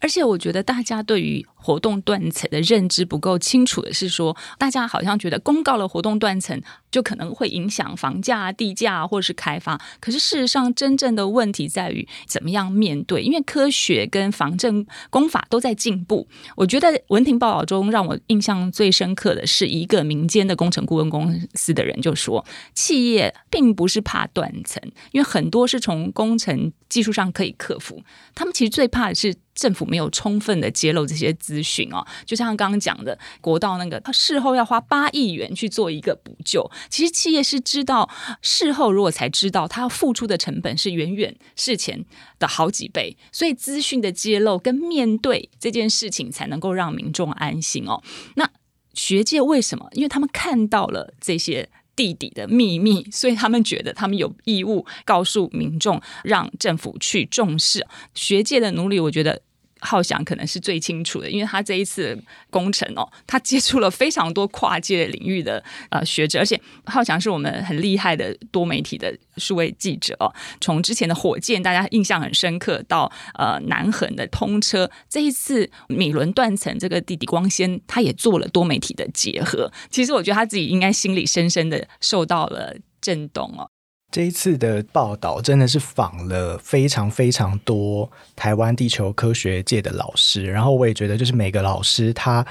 [0.00, 6.58] 而且我觉得大家对于活动断层的认知不够清楚的是说，大家好像觉得公告了活动断层
[6.90, 9.78] 就可能会影响房价、地价或者是开发。
[10.00, 16.26] 可是事实上，真正的问题在于怎么样面对，因为科学跟防震工法都在进步。
[16.56, 22.42] 我觉得文婷报道中让我印象最深刻的是一个民间的工程顾问公司的人就说，
[22.74, 24.82] 企业并不是怕断层，
[25.12, 28.02] 因为很多是从工程技术上可以克服，
[28.34, 29.34] 他们其实最怕的是。
[29.54, 36.70] 政府没有充分的揭露这些资讯哦，就像刚刚讲的国道那个，他事后要花八亿元去做一个补救。
[36.88, 38.08] 其实企业是知道
[38.42, 42.04] 事后如果才知道，他要付出的成本是远远事前
[42.38, 48.02] 的好几倍，所以资讯的揭露跟面对这件事情，才能够让民众安心哦。
[48.36, 48.48] 那
[48.94, 49.88] 学界为什么？
[49.92, 51.68] 因为他们看到了这些。
[52.00, 58.98] 地底的秘密，所以他们觉得他们有义务告诉民众，让政府去重视学界的努力。
[58.98, 59.42] 我觉得。
[59.80, 62.18] 浩翔可能是最清楚的，因为他这一次
[62.50, 70.32] 工程哦，他接触了非常多跨界领域的呃学者，而且浩翔是我们很厉害的多媒体的数位记者哦。
[70.60, 79.72] 从之前的火箭，大家印象很深刻，到呃南横的通车，这一次米伦断层这个地底光纤，他也做了多媒体的结合。
[79.90, 83.70] 其实我觉得他自己应该心里深深的受到了震动哦。
[84.10, 92.44] 这一次的报道真的是访了非常非常多台湾地球科学界的老师，然后我也觉得，就是每个老师他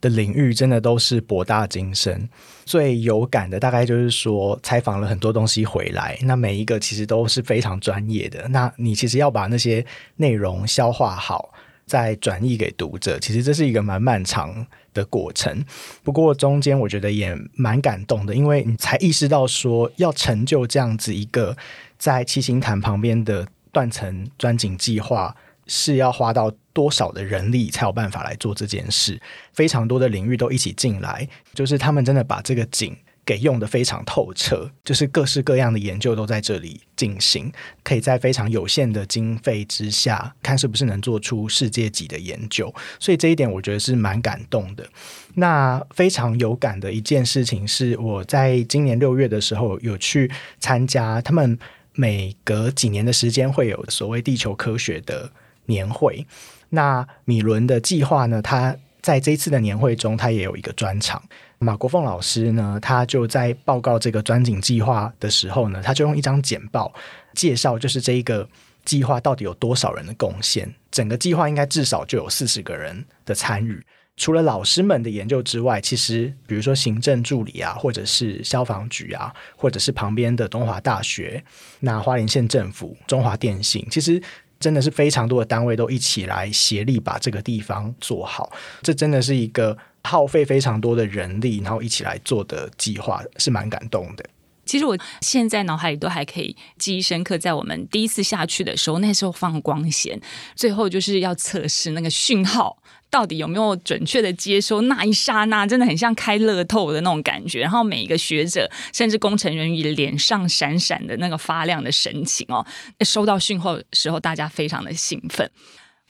[0.00, 2.28] 的领域真的都是博大精深。
[2.64, 8.48] 最有感的大概就是说，采访了很多东西回来，那每一个其实都是非常专业的。
[8.48, 11.54] 那你其实要把那些内容消化好，
[11.86, 15.62] 再转译给读者，其实这是一个蛮漫长的过程。
[16.02, 21.54] 不过中间我觉得也蛮感动的，因为你才意识到说，要成就这样子一个
[21.98, 25.36] 在七星潭旁边的断层钻井计划。
[25.66, 29.18] 是要花到多少的人力才有办法来做这件事？
[29.54, 42.74] 非常多的领域都一起进来，就是他们真的把这个井给用的非常透彻，就是各式各样的研究都在这里进行，可以在非常有限的经费之下，看是不是能做出世界级的研究。
[42.98, 44.86] 所以这一点我觉得是蛮感动的。
[45.34, 51.58] 那非常有感的一件事情是，我在今年六月的时候有去参加他们
[51.92, 55.32] 每隔几年的时间会有所谓地球科学的。
[55.66, 56.26] 年会，
[56.68, 58.42] 那米伦的计划呢？
[58.42, 61.22] 他在这一次的年会中，他也有一个专场。
[61.58, 66.92] 马国凤老师呢，他就在报告这个钻井计划的时候呢，他就用一张简报
[67.34, 68.46] 介绍，就是这一个
[68.84, 70.74] 计划到底有多少人的贡献。
[70.90, 73.82] 整个计划应该至少就有四十个人的参与。
[74.16, 81.42] 除了老师们的研究之外，其实比如说行政助理啊，或者是消防局啊，或者是旁边的东华大学、
[81.80, 84.22] 那花莲县政府、中华电信，其实。
[84.60, 94.24] 真的是非常多的单位都一起来协力把这个地方做好，这真的是一个耗费非常多的人力，然后一起来做的计划，是蛮感动的。
[94.64, 100.18] 其实我现在脑海里都还可以记忆深刻，在我们第一次下去的时候，那时候放光纤，
[100.54, 102.78] 最后就是要测试那个讯号。
[103.10, 104.80] 到底有没有准确的接收？
[104.80, 107.60] 那一刹那真的很像开乐透的那种感觉。
[107.60, 112.66] 然后每一个学者，甚至工程人员脸上闪闪的那个发亮的神情哦，
[113.04, 115.48] 收到讯号的时候，大家非常的兴奋。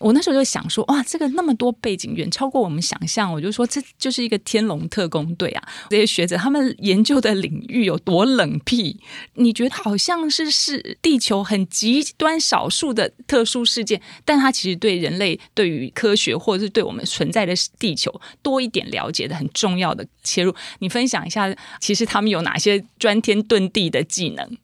[0.00, 3.32] 我那时候就想说，哇，这个那么多背景远超过我们想象。
[3.32, 5.68] 我就说，这就是一个天龙特工队啊！
[5.88, 9.00] 这些学者他们研究的领域有多冷僻？
[9.34, 20.54] 你觉得好像是是地球很极端少数的特殊事件，但它其实对人类对于科学或者是对我们存在的地球多一点了解的很重要的切入。
[20.80, 24.58] 你分享一下，其实他们有哪些钻天遁地的技能？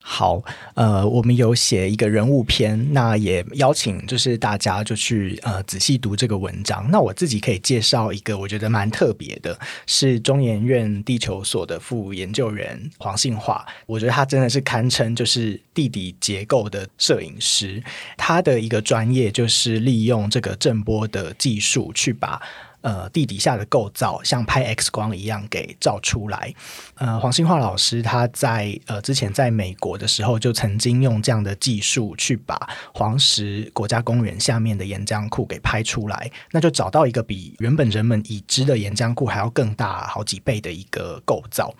[0.00, 0.42] 好，
[0.74, 6.88] 呃，我们有写一个人物篇，那也邀请就是大家就去呃仔细读这个文章。
[6.90, 13.64] 那我自己可以介绍一个我觉得蛮特别的，是中研院地球所的副研究员黄信华。
[13.86, 17.82] 我觉得他真的是堪称就是地底结构的摄影师。
[18.16, 22.40] 他的一个专业就是利用这个震波的技术去把。
[22.80, 26.54] 呃，地底下的构造像拍 X 光一样给照出来。
[26.94, 32.56] 呃，黄兴化老师他在呃之前在美国的时候，就曾经用这样的技术去把
[32.94, 41.74] 黄石国家公园下面的岩浆库给拍出来，那就找到一个比原本人们已知的岩浆库还要更大好几倍的一个构造。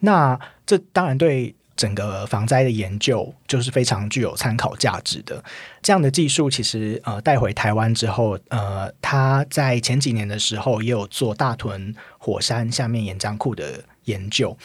[0.00, 1.54] 那这当然对。
[1.76, 5.42] 整个防灾的研究就是非常具有参考价值的。
[5.82, 13.84] 这样的技术其实呃带回台湾之后，呃，他在前几年的时候也有做大屯火山下面岩浆库的。
[14.04, 14.56] 研究，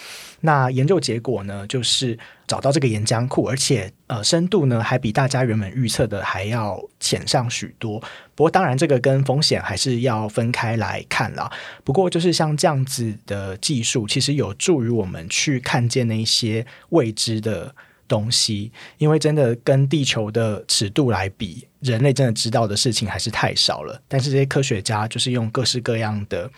[0.41, 2.17] 那研究结果呢，就是
[2.47, 7.99] 找到这个岩浆库，而且呃深度呢还比大家原本预测的还要浅上许多。
[8.33, 11.51] 不过当然这个跟风险还是要分开来看啦。
[11.83, 17.75] 不过就是像这样子的技术，其实有助于我们去看见那些未知的
[18.07, 24.01] 东西，因为真的跟地球的尺度来比，人类真的知道的事情还是太少了。
[24.07, 26.49] 但是这些科学家就是用各式各样的。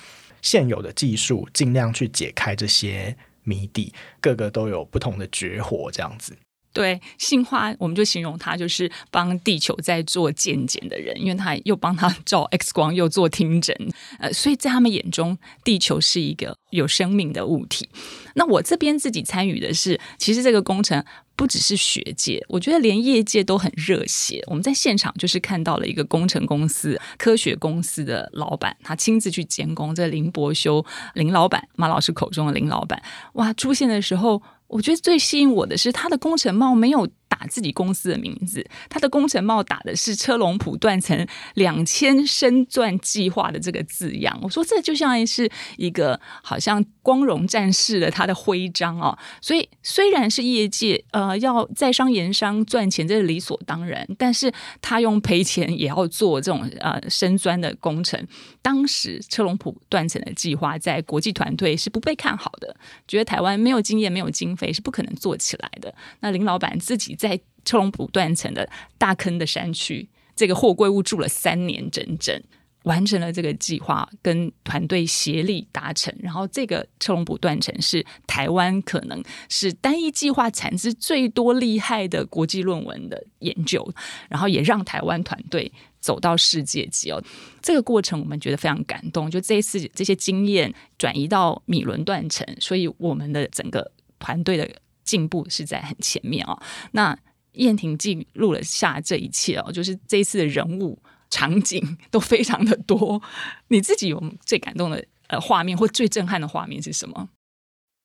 [0.49, 6.37] 现有的技术尽量去解开这些谜底，个个都有不同的绝活，这样子。
[6.77, 13.75] 对，杏花我们就形容他就是帮地球在做健检的人，因为他又帮他照 X 光，又做听诊，
[14.19, 17.89] 呃，所以在他们眼中，地球是一个有生命的物体。
[18.35, 21.03] 那我这边自己参与的是，其实这个工程。
[21.37, 24.43] 不只是学界，我觉得连业界都很热血。
[24.47, 29.93] 我们在现场就是看到了一个工程公司、科学公司的老板，他亲自去监工。
[29.93, 32.99] 这林伯修林老板，马老师口中的林老板，
[33.33, 37.07] 哇，出现的时候，我觉得最吸引我的是他的工程帽没有。
[37.29, 44.39] 打自己公司的名字，他的工程帽打的是车龙普断层两千深钻计划的这个字样。
[44.41, 49.17] 我说这就像是一个好像光荣战士的他的徽章哦。
[49.41, 58.25] 所以虽然是业界呃要在商言商赚钱，这是理所当然，但是他用赔钱也要做这种呃深钻的工程。
[58.61, 62.75] 当时车龙普断层的计划在国际团队是不被看好的，
[63.07, 65.93] 觉得台湾没有经验、没有经费是不可能做起来的。
[66.21, 67.16] 那林老板自己。
[67.17, 72.41] 在车龙埔断层的大坑的山区，这个货柜屋住了三年整整。
[72.83, 76.15] 完成了这个计划，跟团队协力达成。
[76.19, 83.85] 然后这个车龙埔断层是台湾可能是单一计划产值最多厉害的国际论文的研究，
[84.29, 87.21] 然后也让台湾团队走到世界级哦。
[87.61, 94.69] 这个过程我们觉得非常感动，就这一次这些经验转移到米伦断层，所以我们的整个团队的
[95.07, 96.61] 进步是在很前面哦。
[96.91, 97.17] 那
[97.53, 100.99] 燕婷记录了下这一切哦，就是这一次的人物。
[101.29, 103.21] 场景都非常的多，
[103.67, 107.27] 你自己有最感动的呃画面或最震撼的画面是什么？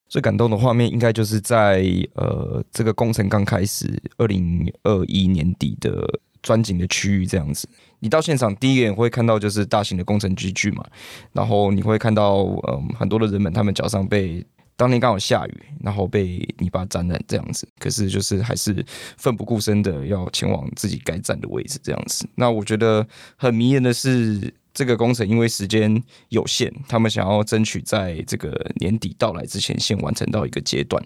[0.08, 1.84] 最感动的画面应该就是在
[2.16, 7.68] 呃这个工程刚开始，二零二一年底的钻井的区域这样子。
[8.00, 10.84] 你到现场第一眼会看到就是大型的工程机具嘛，
[11.32, 12.38] 然后你会看到
[12.72, 14.44] 嗯很多的人们他们脚上被。
[14.82, 18.84] 当天刚好下雨，然后被泥巴沾染这样子，可是就是还是
[19.16, 22.28] 奋不顾身的要前往自己该站的位置这样子。
[22.34, 23.06] 那我觉得
[23.36, 31.00] 很迷人的是，这个工程因为时间有限，他们想要争取在这个年底到来之前先完成到一个阶段。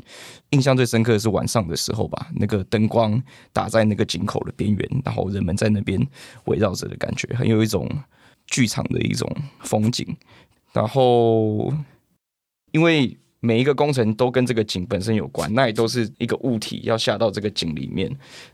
[0.53, 3.23] 印象最深刻的是晚上的时候吧，那个灯光
[3.53, 6.01] 打在那个井口的边缘，然后人们在那边
[6.47, 7.87] 围绕着的感觉，很有一种
[8.47, 10.17] 剧场的一种风景。
[10.73, 11.71] 然后
[12.73, 18.11] 因为 每一个工程都跟这个井本身有关，那也都是一个物体要下到这个井里面，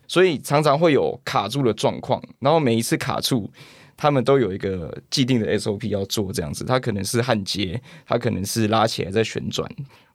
[0.07, 2.23] 所以常常会有卡住的状况。
[2.41, 3.51] 然后每一次卡住，
[3.97, 9.69] 他们都有一个既定的 SOP 要做，这样子，它可能是焊接，它可能是拉起来再旋转。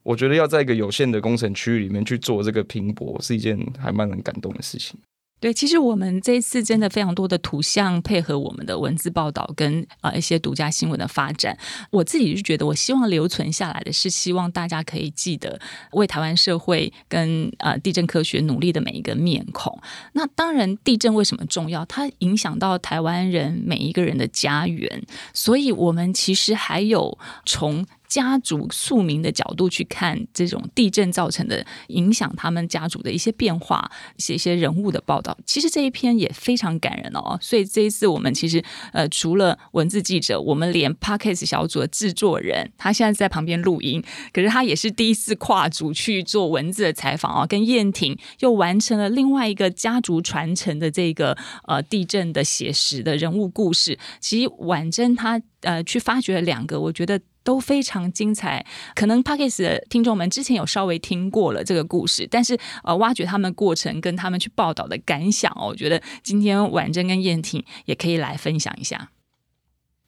[0.04, 5.00] 我觉得要在一个有限的工程区域里面去做这个拼搏，是一件还蛮能感动的事情。
[5.40, 11.56] 对，其实我们这一次真的非常多的图像配合我们的文字报道跟啊一些独家新闻的发展，
[11.92, 15.60] 我自己是觉得，我希望留存下来的是，希望大家可以记得
[15.92, 19.80] 为台湾社会跟呃地震科学努力的每一个面孔。
[20.14, 21.86] 那当然，地震为什么重要？
[21.86, 27.86] 它影响到台湾人每一个人的家园，所以我们其实还有从。
[28.08, 37.38] 家族宿民的角度去看这种地震造成的影响，他们家族的一些变化，写一些人物的报道，其实这一篇也非常感人哦。
[37.42, 51.38] 所以这一次我们其实呃，除了文字记者，我们连 Podcast 小组的制作人，他现在在旁边录音，可是他也是第一次跨组去做文字的采访哦，跟燕婷又完成了另外一个家族传承的这个
[51.68, 54.00] 呃地震的写实的人物故事。
[54.20, 57.20] 其实婉珍她呃去发掘了两个，我觉得。
[57.48, 69.12] 都非常精彩，可能 p a c k e s 的听众们之前有稍微听过了这个故事，但是呃，挖掘他们过程跟他们去报道的感想哦，我觉得今天婉珍跟燕婷也可以来分享一下。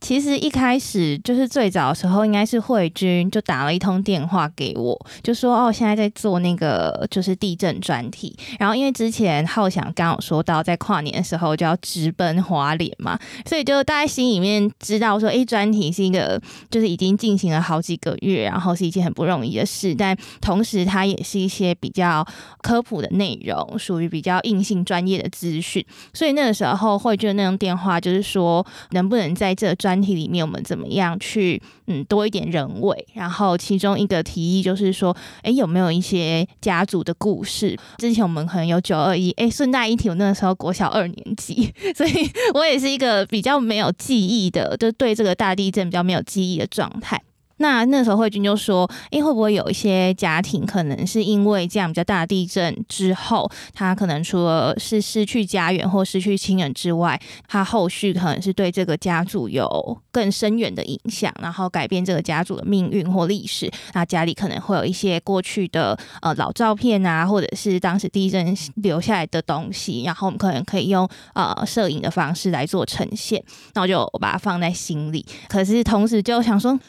[0.02, 8.36] 其实一开始就是最早的时候，应该是慧君就打了一通电话给我，就说哦，现在在做那个就是地震专题。
[8.58, 16.42] 然后因为之前浩翔刚好说到，在跨年的时候就要直奔华联嘛，所以就大家心里面知道说，哎，专题是一个
[16.72, 19.94] 就是已经进行了好几个月，然后是一件很不容易的事。
[19.94, 22.26] 但同时，它也是一些比较
[22.62, 25.86] 科普的内容，属于比较硬性专业的资讯。
[26.14, 33.08] 所以那个时候慧君那通电话就是说，能不能在这专专题里面，我们怎么样去嗯多一点人味？
[33.16, 37.76] 然后其中一个提议就是说，哎，有没有一些家族的故事？
[37.98, 42.12] 之前我们可能有九二一，哎，顺带一提，我那个时候国小二年级， 所以
[42.54, 47.20] 我也是一个比较没有记忆的，就对这个大地震比较没有记忆的状态。
[47.60, 63.70] 那那时候慧君就说：“诶，会不会有一些家庭可能是因为这样比较大的地震之后，他可能除了是失去家园或失去亲人之外，他后续可能是对这个家族有更深远的影响，然后改变这个家族的命运或历史。
[63.94, 73.44] 那家里可能会有一些过去的呃老照片啊，或者是当时地震留下来的东西，然后我们可能可以用呃摄影的方式来做呈现。
[73.74, 76.80] 那我就把它放在心里，可是同时就想说。”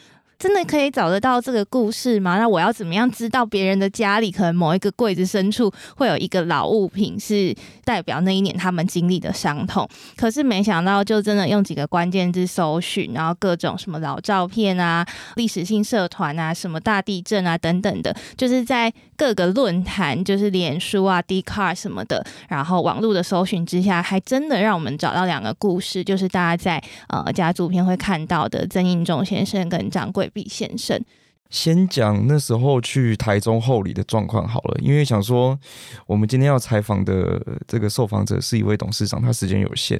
[0.41, 2.39] 真的可以找得到这个故事吗？
[2.39, 9.87] 那我要怎么样知道别人的家里可能某一个柜子深处会有一个老物品，是代表那一年他们经历的伤痛？
[10.17, 30.30] 可是没想到，就真的用几个关键字搜寻，然后各种什么老照片啊、历史性社团啊、什么大地震啊等等的，就是在各个论坛，就是脸书啊、d c a r 什么的，然后网络的搜寻之下，还真的让我们找到两个故事，就是大家在呃家族片会看到的曾应仲先生跟掌柜。
[30.33, 31.03] 毕先生，
[31.49, 35.59] 先讲那时候去台中后里的状况好了，因为想说
[36.07, 39.99] 我们今天要采访的这个受访者是一位董事长，他时间有限，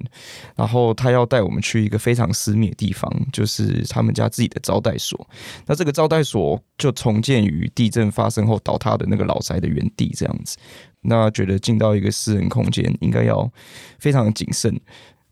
[0.56, 5.30] 然后他要带我们去一个非常私密的地方，就是他们家自己的招待所。
[5.66, 10.58] 那这个招待所就重建于地震发生后倒塌的那个老宅的原地，这样子。
[11.02, 13.52] 那觉得进到一个私人空间，应该要
[14.00, 14.80] 非常谨慎，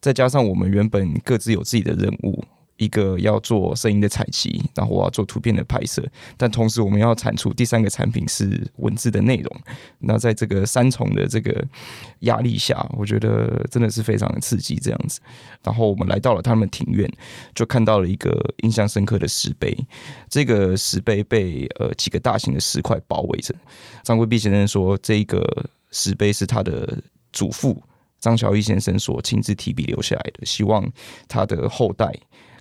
[0.02, 2.44] 再加上我们原本各自有自己的任务。
[2.80, 6.04] 一个要做声音的采集，然后我要做图片的拍摄，
[6.38, 9.62] 但同时我们要产出第三个产品是文字的内容。
[10.00, 11.64] 那在这个三重的这个
[12.22, 15.20] 压力下，我觉得真的是非常的刺激这样子。
[15.62, 17.08] 然后我们来到了他们庭院，
[17.54, 18.32] 就看到了一个
[18.64, 19.78] 印象深刻的石碑。
[20.30, 23.54] 这个石碑被呃几个大型的石块包围着。
[24.04, 26.98] 张贵碧先生说，这个石碑是他的
[27.34, 27.80] 祖父。
[28.22, 30.86] 张小义先生所亲自提笔留下来的，希望
[31.30, 32.14] 他的后代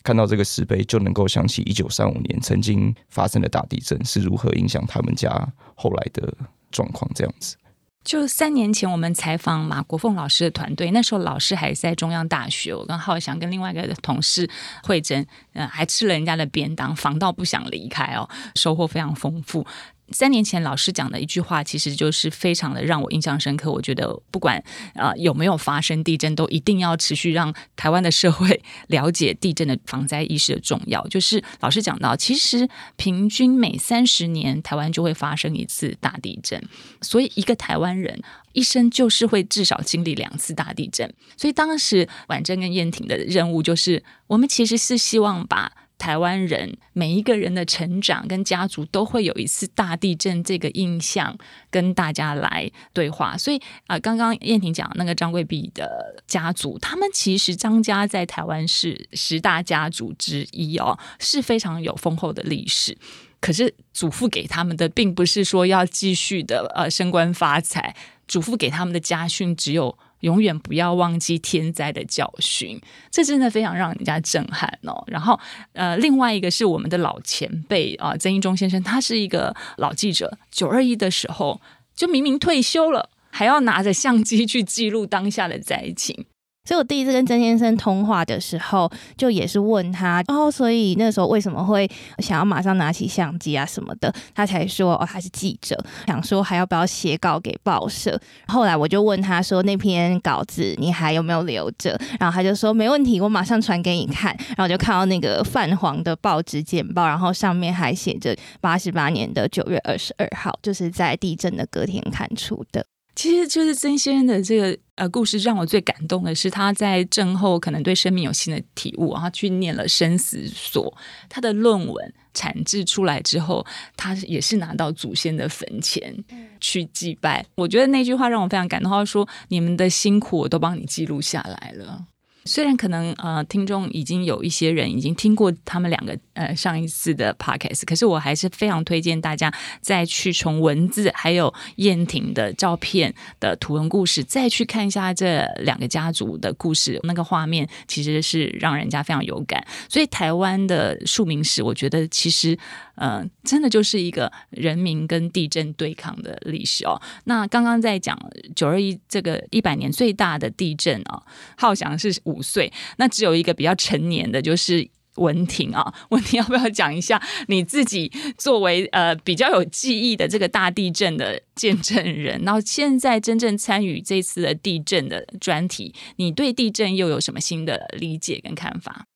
[0.09, 6.33] 看到这个石碑，就能够想起一九三五年曾经发生的大地震是如何影响他们家后来的
[6.71, 7.11] 状况。
[7.15, 7.59] 这样子，
[8.05, 14.49] 就三年前我们采访马国凤老师的团队，那时候老师还在中央大学，我跟浩翔跟另外一个同事
[14.83, 19.67] 慧珍，嗯，还吃了人家的便当，防到不想离开哦，收获非常丰富。
[20.11, 23.71] 三年前老师讲的一句话，其实就是非常的让我印象深刻。
[23.71, 24.63] 我觉得不管
[24.95, 31.07] 啊有没有发生地震，都一定要持续让台湾的社会 了解地震的防灾意识的重要。
[31.09, 36.63] 就是老师讲到，其实平均每三十年台湾就会发生一次大地震，
[37.03, 41.13] 所以一个台湾人一生就是会至少经历两次大地震。
[41.37, 45.71] 所以当时婉珍跟燕婷的任务就是，我们其实是希望把。
[45.99, 51.37] 台湾人每一个人的成长跟家族都会有一次大地震这个印象
[51.71, 62.97] 跟大家来对话，所以啊，刚刚燕婷讲那个张贵碧的家族，他们其实张家在台湾是十大家族之一哦，是非常有丰厚的历史。
[63.41, 67.95] 可是祖父给他们的并不是说要继续的呃升官发财，
[68.27, 69.99] 祖父给他们的家训只有。
[70.21, 75.05] 永远不要忘记天灾的教训，这真的非常让人家震撼哦。
[75.07, 75.39] 然后，
[75.73, 80.39] 呃，另外一个是我们的老前辈啊，曾一中先生，他是一个老记者。
[80.51, 81.61] 九二一的时候，
[81.95, 86.27] 就明明退休了，还要拿着相机去记录当下的灾情。
[86.69, 94.13] 所以我第一次跟曾先生通话的时候，就也是问他，哦，所以那时候为什么会想要马上拿起相机啊什么的？
[94.35, 98.21] 他才说，哦，他是记者，想说还要不要写稿给报社。
[98.49, 101.99] 后来我就问他说，那篇稿子你还有没有留着？
[102.21, 104.37] 然后他就说没问题，我马上传给你看。
[104.49, 112.85] 然后就看到那个泛黄的报纸简报，然后上面还写着八十八年的九月二十二号，就是在地震的隔天看出的。
[113.19, 120.97] 其实就是曾先生的这个呃故事，让我最感动的是他在震后可能对生命有新的体悟，然后去念了生死所，
[121.29, 123.67] 他的论文产制出来之后，
[123.97, 126.17] 他也是拿到祖先的坟前
[126.61, 127.45] 去祭拜。
[127.57, 132.07] 我觉得那句话让我非常感动，他说：“你们的辛苦我都帮你记录下来了。”
[132.45, 149.67] 虽然可能呃，听众已经有一些人已经听过他们两个呃上一次的 podcast，可是我还是非常推荐大家再去从文字还有燕婷的照片的图文故事，再去看一下这两个家族的故事，那个画面其实是让人家非常有感。
[149.89, 152.57] 所以台湾的庶民史，我觉得其实。
[153.01, 157.01] 嗯，真的就是一个人民跟地震对抗的历史哦。
[157.27, 158.19] 那刚刚在讲
[158.57, 161.23] 九二一这个一百年最大的地震啊，
[161.57, 165.93] 浩翔是五岁，那只有一个比较成年的，就是文婷啊。
[166.11, 179.07] 文婷要不要讲一下你自己作为呃比较有记忆的这个大地震的见证人，然后现在真正参与这次的地震的专题，你对地震又有什么新的理解跟看法？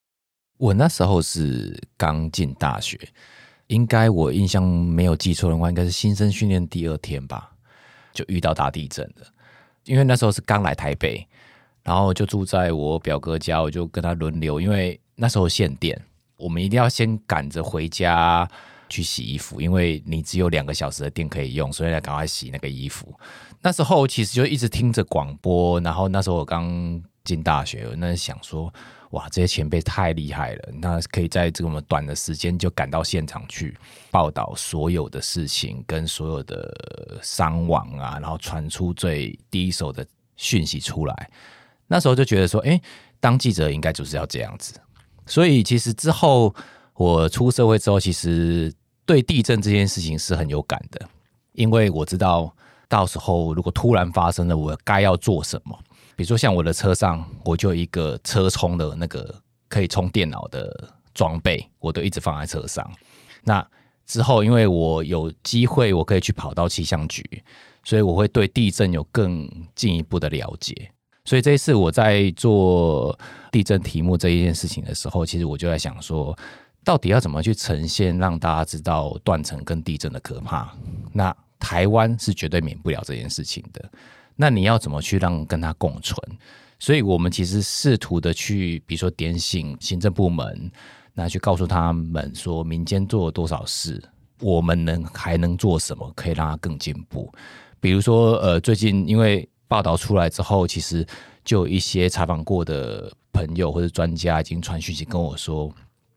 [0.59, 2.99] 我那时候是刚进大学。
[3.69, 7.53] 应该我印象没有记错的话，应该是新生训练第二天吧，
[8.13, 9.27] 就遇到大地震了。
[9.85, 11.27] 因为那时候是刚来台北，
[11.83, 14.61] 然后就住在我表哥家，我就跟他轮流。
[14.61, 15.97] 因为那时候限电，
[16.37, 18.49] 我们一定要先赶着回家
[18.89, 23.15] 去洗衣服，因为你只有两个小时的电可以用，所以要赶快洗那个衣服。
[23.61, 28.73] 那时候其实就一直听着广播，然后那时候我刚进大学，那想说。
[29.13, 30.73] 哇，这些前辈太厉害了！
[30.73, 33.77] 那可以在这么短的时间就赶到现场去
[34.11, 40.03] 报道所有的事情，跟所有的伤亡啊，然后传出最第一手的
[40.39, 41.31] 讯息出来。
[41.87, 42.81] 那时候就觉得说，哎，
[43.21, 44.81] 当记者应该就是要这样子。
[45.27, 46.55] 所以其实之后
[46.95, 48.73] 我出社会之后，其实
[49.05, 51.09] 对地震这件事情是很有感的，
[51.53, 52.55] 因为我知道
[52.89, 55.79] 到时候如果突然发生了，我该要做什么。
[56.15, 59.35] 比如说，像我的车上，我就一个车充的那个
[59.69, 62.89] 可以充电脑的装备，我都一直放在车上。
[63.43, 63.67] 那
[64.07, 67.25] 之后，因为我有机会，我可以去跑到气象局，
[67.83, 70.93] 所以我会对地震有更进一步的了解。
[71.25, 73.19] 所以这一次我在做
[73.51, 76.37] 地震题目这一件事情的时候，其实我就在想说，
[76.85, 80.73] 到底要怎么去呈现，让大家知道断层跟地震的可怕？
[81.13, 83.89] 那台湾是绝对免不了这件事情的。
[84.35, 86.19] 那你要怎么去让跟它共存？
[86.81, 90.69] 所以我们其实试图的去，比如说点醒行政部门，
[91.15, 94.03] 那去告诉他们说，民间做了多少事，
[94.41, 97.33] 我们能还能做什么，可以让它更进步。
[97.79, 101.03] 比如说，呃，最近因为报道出来之后，其实
[101.43, 105.73] 就有一些采访过的朋友或者专家已经传讯息跟我说，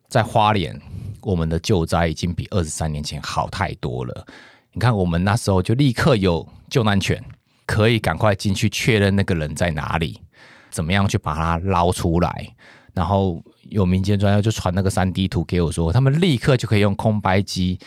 [0.09, 0.77] 在花莲，
[1.21, 4.27] 我们的救灾已经比二十三年前好太多了。
[4.73, 7.23] 你看，我们那时候就立刻有救难犬，
[7.65, 10.19] 可以赶快进去确认那个人在哪里。
[10.69, 12.53] 怎么样去把它捞出来？
[12.93, 17.79] 然后有民间专家就传那个三 D 图给我，说他们立刻就可以用空白机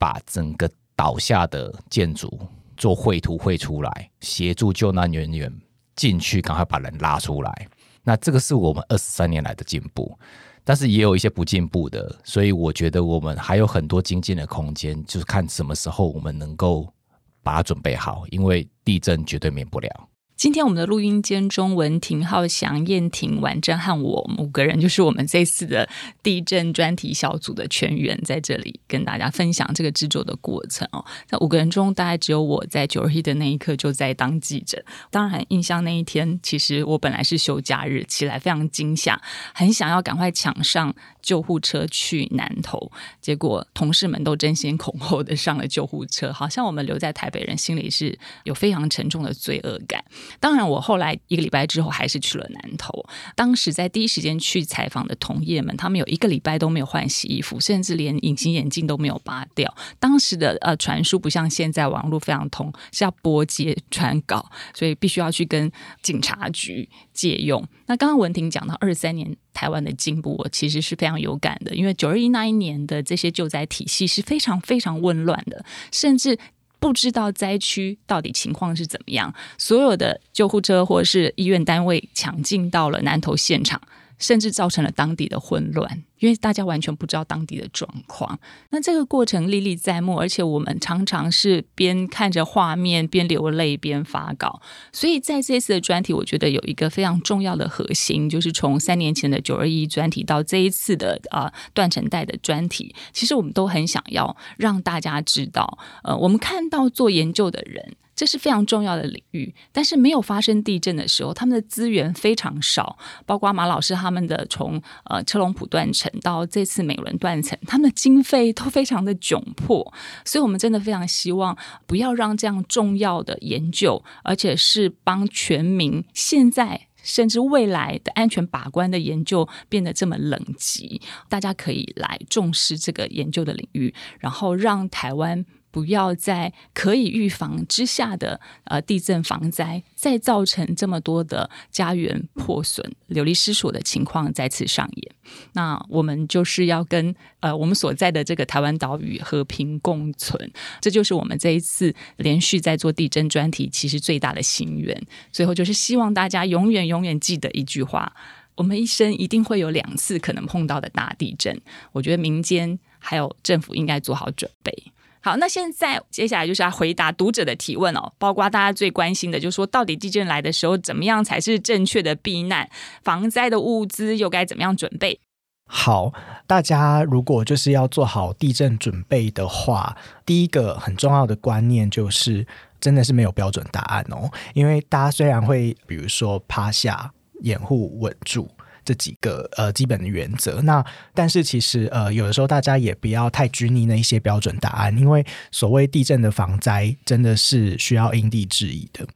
[0.00, 2.40] 把整个倒下的建筑
[2.82, 5.48] 做绘图绘出来，协助救难人员
[5.94, 7.68] 进去，赶快把人拉出来。
[8.02, 10.18] 那这个是我们二十三年来的进步，
[10.64, 16.92] 但是也有一些不进步的，所以我觉得我们还有很多精进的空间，就是看什么时候我们能够
[17.40, 20.08] 把它准备好，因为地震绝对免不了。
[20.42, 25.88] 今天我们的录音间中，文婷、浩翔、燕婷、婉珍和我五个人，就是我们这次的
[26.20, 31.04] 地震专题小组的全员，在这里跟大家分享这个制作的过程哦。
[31.28, 34.84] 在五个人中，大概只有我在九二一的那一刻就在当记者。
[35.12, 39.22] 当然，印象那一天，其实我本来是休假日，起来非常惊吓，
[39.54, 42.90] 很想要赶快抢上救护车去南投。
[43.20, 50.04] 结果同事们都争先恐后的上了救护车，好像我们留在台北人心里是有非常沉重的罪恶感。
[50.40, 53.04] 当然，我后来一个礼拜之后还是去了南投。
[53.34, 59.74] 当时在第一时间去采访的同业们，他们有一个礼拜都没有换洗衣服，甚至连隐形眼镜都没有拔掉。
[59.98, 65.70] 当时的呃传输不像现在网络非常通，是要拨接传稿，所以必须要去跟
[66.02, 67.66] 警察局借用。
[67.86, 76.38] 那刚刚文婷讲到二三年台湾的进步，我其实是非常有感的，因为九二一那一年的这些救灾体系是非常非常混乱的，甚至。
[76.82, 83.80] 不知道灾区到底情况是怎么样，所有的救护车或是医院单位抢进到了南投现场。
[84.22, 88.38] 甚至造成了当地的混乱，因为大家完全不知道当地的状况。
[88.70, 94.62] 那这个过程历历在目，而且我们常常是边看着画面边流泪边发稿。
[94.92, 107.96] 所以在这次的专题，我觉得有一个非常重要的核心，就是从三年前的九二一专题到这一次的啊断层带的专题，其实我们都很想要让大家知道，呃，我们看到做研究的人。
[108.22, 112.96] 这是非常重要的领域，但是没有发生地震的时候，他们的资源非常少，
[113.26, 119.92] 包括马老师他们的从呃车龙普断层到这次美伦断层，他们的经费都非常的窘迫，
[120.24, 135.44] 所以我们真的非常希望不要让这样重要的研究，而且是帮全民现在甚至未来的安全把关的研究变得这么冷极，大家可以来重视这个研究的领域，然后让台湾。
[135.72, 145.14] 不要在可以预防之下的呃地震防灾，再造成这么多的家园破损、流离失所的情况再次上演。
[145.54, 155.00] 那我们就是要跟呃我们所在的这个台湾岛屿和平共存，这就是我们这一次连续在做地震专题其实最大的心愿。
[155.32, 158.14] 最后就是希望大家永远永远记得一句话：
[158.56, 161.58] 我们一生一定会有两次可能碰到的大地震。
[161.92, 164.91] 我觉得民间还有政府应该做好准备。
[165.22, 172.68] 好，那现在接下来就是要回答读者的提问哦，包括大家最关心的，就是说到底地震来的时候，怎么样才是正确的避难
[173.04, 175.20] 防灾的物资又该怎么样准备？
[175.66, 176.12] 好，
[176.46, 179.96] 大家如果就是要做好地震准备的话，
[180.26, 182.44] 第一个很重要的观念就是，
[182.80, 187.12] 真的是没有标准答案哦，因为大家虽然会比如说趴下
[187.42, 188.50] 掩护稳住。
[188.84, 199.06] 这几个呃基本的原则，那但是其实呃有的时候大家也不要太拘泥那一些标准答案，因为所谓地震的防灾真的是需要因地制宜的。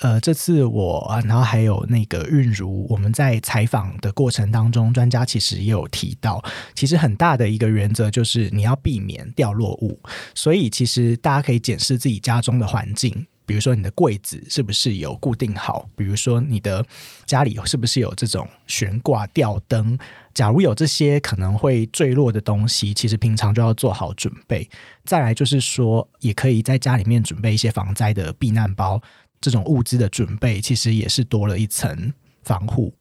[0.00, 6.44] 呃，这次我然后还有那个韵如，我们在采访的过程当中，专家其实也有提到，
[6.74, 9.98] 其实很大的一个原则就是你要避免掉落物，
[10.34, 13.26] 所以其实大家可以检视自己家中的环境。
[13.46, 15.88] 比如说你的柜子是不是有固定好？
[15.96, 16.84] 比如说你的
[17.26, 19.98] 家里是不是有这种悬挂吊灯？
[20.32, 24.68] 假如有这些可能会坠落的东西，其实平常就要做好准备。
[25.04, 29.00] 再来就是说，也可以在家里面准备一些防灾的避难包，
[29.40, 32.92] 这种物资的准备其实也是多了一层防护。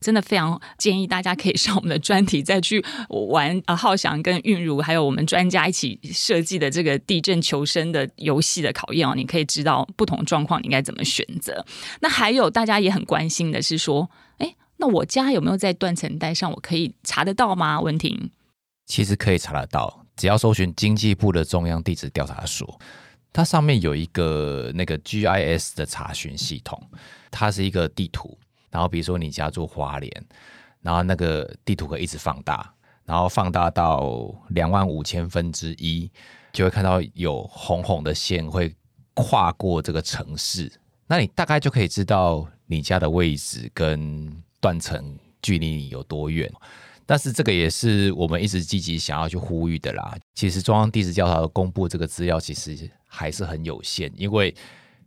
[0.00, 2.82] 真的非常建议大家可以上我们的专题，再去
[3.30, 3.76] 玩啊！
[3.76, 11.64] 浩翔跟韵如还有我们专家一起设计的这个地震求生的游戏的考验哦，你可以知道不同状况你应该怎么选择。
[12.00, 16.50] 那还有大家也很关心的是说，哎，那我家有没有在断层带上？
[16.50, 17.78] 我可以查得到吗？
[17.78, 18.30] 文婷，
[18.86, 22.80] 其实可以查得到，只要搜寻经济部的中央地质调查所，
[23.34, 26.82] 它上面有一个那个 GIS 的查询系统，
[27.30, 28.38] 它是一个地图。
[28.70, 30.26] 然后比如说你家住花莲，
[30.80, 32.72] 然后那个地图可以一直放大，
[33.04, 36.10] 然后放大到两万五千分之一，
[36.52, 38.74] 就会看到有红红的线会
[39.14, 40.72] 跨过这个城市，
[41.06, 46.50] 那你大概就可以知道你家的位置跟断层距离你有多远。
[47.04, 50.16] 但是这个也是我们一直积极想要去呼吁的啦。
[50.36, 54.54] 其实中央地质调查公布这个资料，其实还是很有限，因为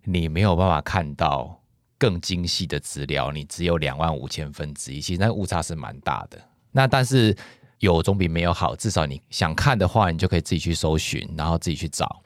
[0.04, 1.58] 你没有办法看到
[2.04, 6.38] 更精细的资料，你只有两万五千分之一，其实那误差是蛮大的。
[6.74, 7.34] 那但是
[7.80, 12.22] 有总比没有好，至少你想看的话，你就可以自己去搜寻，然后自己去找。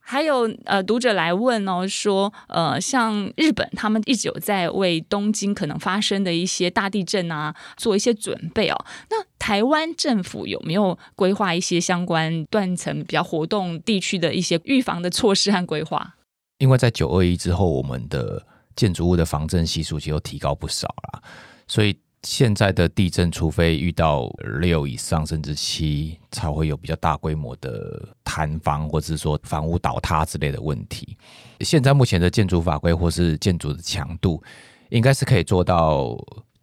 [0.00, 8.84] 还有呃，读者来问哦，说呃，像日本他们一直有在为东京可能发生的一些大地震啊做一些准备哦。
[9.10, 16.16] 那台湾政府有没有规划一些相关断层比较活动地区的一些预防的措施和规划？
[16.58, 18.44] 因为在九二一之后，我们的
[18.76, 21.22] 建筑物的防震系数就提高不少了，
[21.66, 21.98] 所以。
[22.22, 24.26] 现在的地震，除非遇到
[24.58, 31.16] 六以上甚至七，才会有比较大规模的坍方，或者是说房屋倒塌之类的问题。
[31.60, 34.42] 现在目前的建筑法规或是建筑的强度，
[34.88, 36.18] 应该是可以做到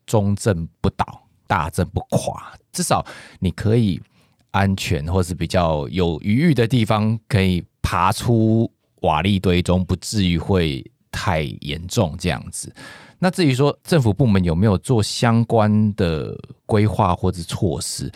[0.06, 2.52] 中震不倒，大震不垮。
[2.74, 3.06] 至少
[3.40, 4.02] 你可以
[4.52, 8.70] 安全，或是比较有余裕的地方，可以爬出
[9.02, 10.84] 瓦砾堆中，不至于会
[11.14, 12.74] 太严重这样子。
[13.20, 18.12] 那至于说政府部门有没有做相关的规划或者措施，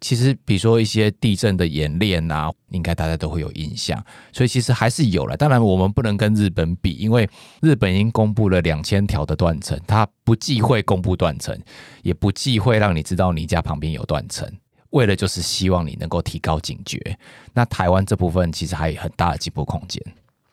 [0.00, 5.36] 其实比如说一些地震的演练啊，应该大家都会有印象，所以其实还是有了。
[5.36, 7.28] 当然我们不能跟日本比，因为
[7.60, 11.54] 日本已经公布了两千条的断层，它不忌讳公布断层，
[12.02, 14.50] 也不忌讳让你知道你家旁边有断层，
[14.90, 17.18] 为了就是希望你能够提高警觉。
[17.52, 20.02] 那台湾这部分其实还有很大的进步空间。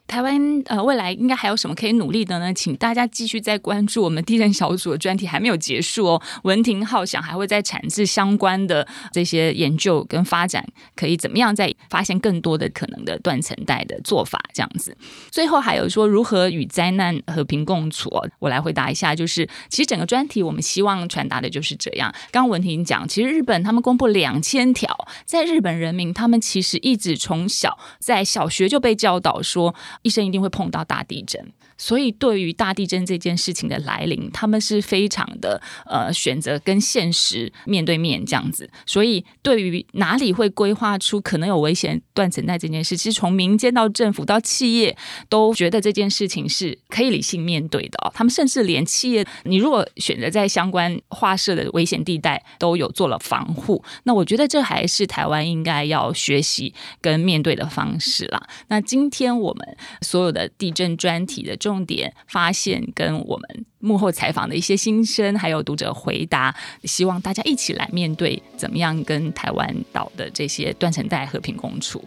[0.07, 2.53] 台湾呃，未来应该还有什么可以努力的呢？
[2.53, 6.21] 请大家继续再关注我们地震小组的专题，还没有结束哦。
[6.43, 14.39] 文婷浩想还会再产制相关的这些研究跟发展，可以怎么样再发现更多的可能的断层带的做法？
[14.53, 14.95] 这样子。
[15.31, 22.13] 最后还有说如何与灾难和平共处，我来回答一下，就是其实整个专题我们希望传达的就是这样。
[22.31, 24.95] 刚刚文婷讲，其实日本他们公布两千条，
[25.25, 29.73] 在日本人民他们其实一直从小在小学就被教导说。
[30.01, 31.53] 一生一定会碰到大地震。
[31.77, 38.69] 所以，对于大地震这件事情的来临，他们是非常的呃选择跟现实面对面这样子。
[38.85, 44.95] 所以，对于哪里会规划出可能有危险断层带这件事，其实从民间到政府到企业
[45.27, 48.11] 都觉得这件事情是可以理性面对的哦。
[48.15, 58.47] 他们甚至连企业，你如果选择在相关划设的危险地带都有做了防护，那我觉得这还是台湾应该要学习跟面对的方式啦。
[58.69, 61.57] 那今天我们所有的地震专题的。
[61.65, 72.05] 重点发现跟我们幕后采访的一些心声，还有读者回答，希望大家一起来面对怎么样跟台湾岛的这些断层带和平共处。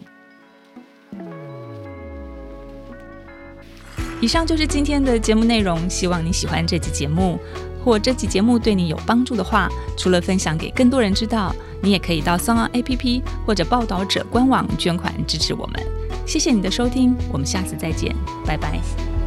[4.21, 7.37] 以上就是今天的节目内容，希望你喜欢这期节目，
[7.83, 11.53] 或这期节目对你有帮助的话，除了分享给更多人知道，
[11.83, 15.85] 你也可以到松安 A P P 或者报道者官网捐款支持我们。
[16.25, 19.18] 谢谢你的收听，我们下次再见，拜拜。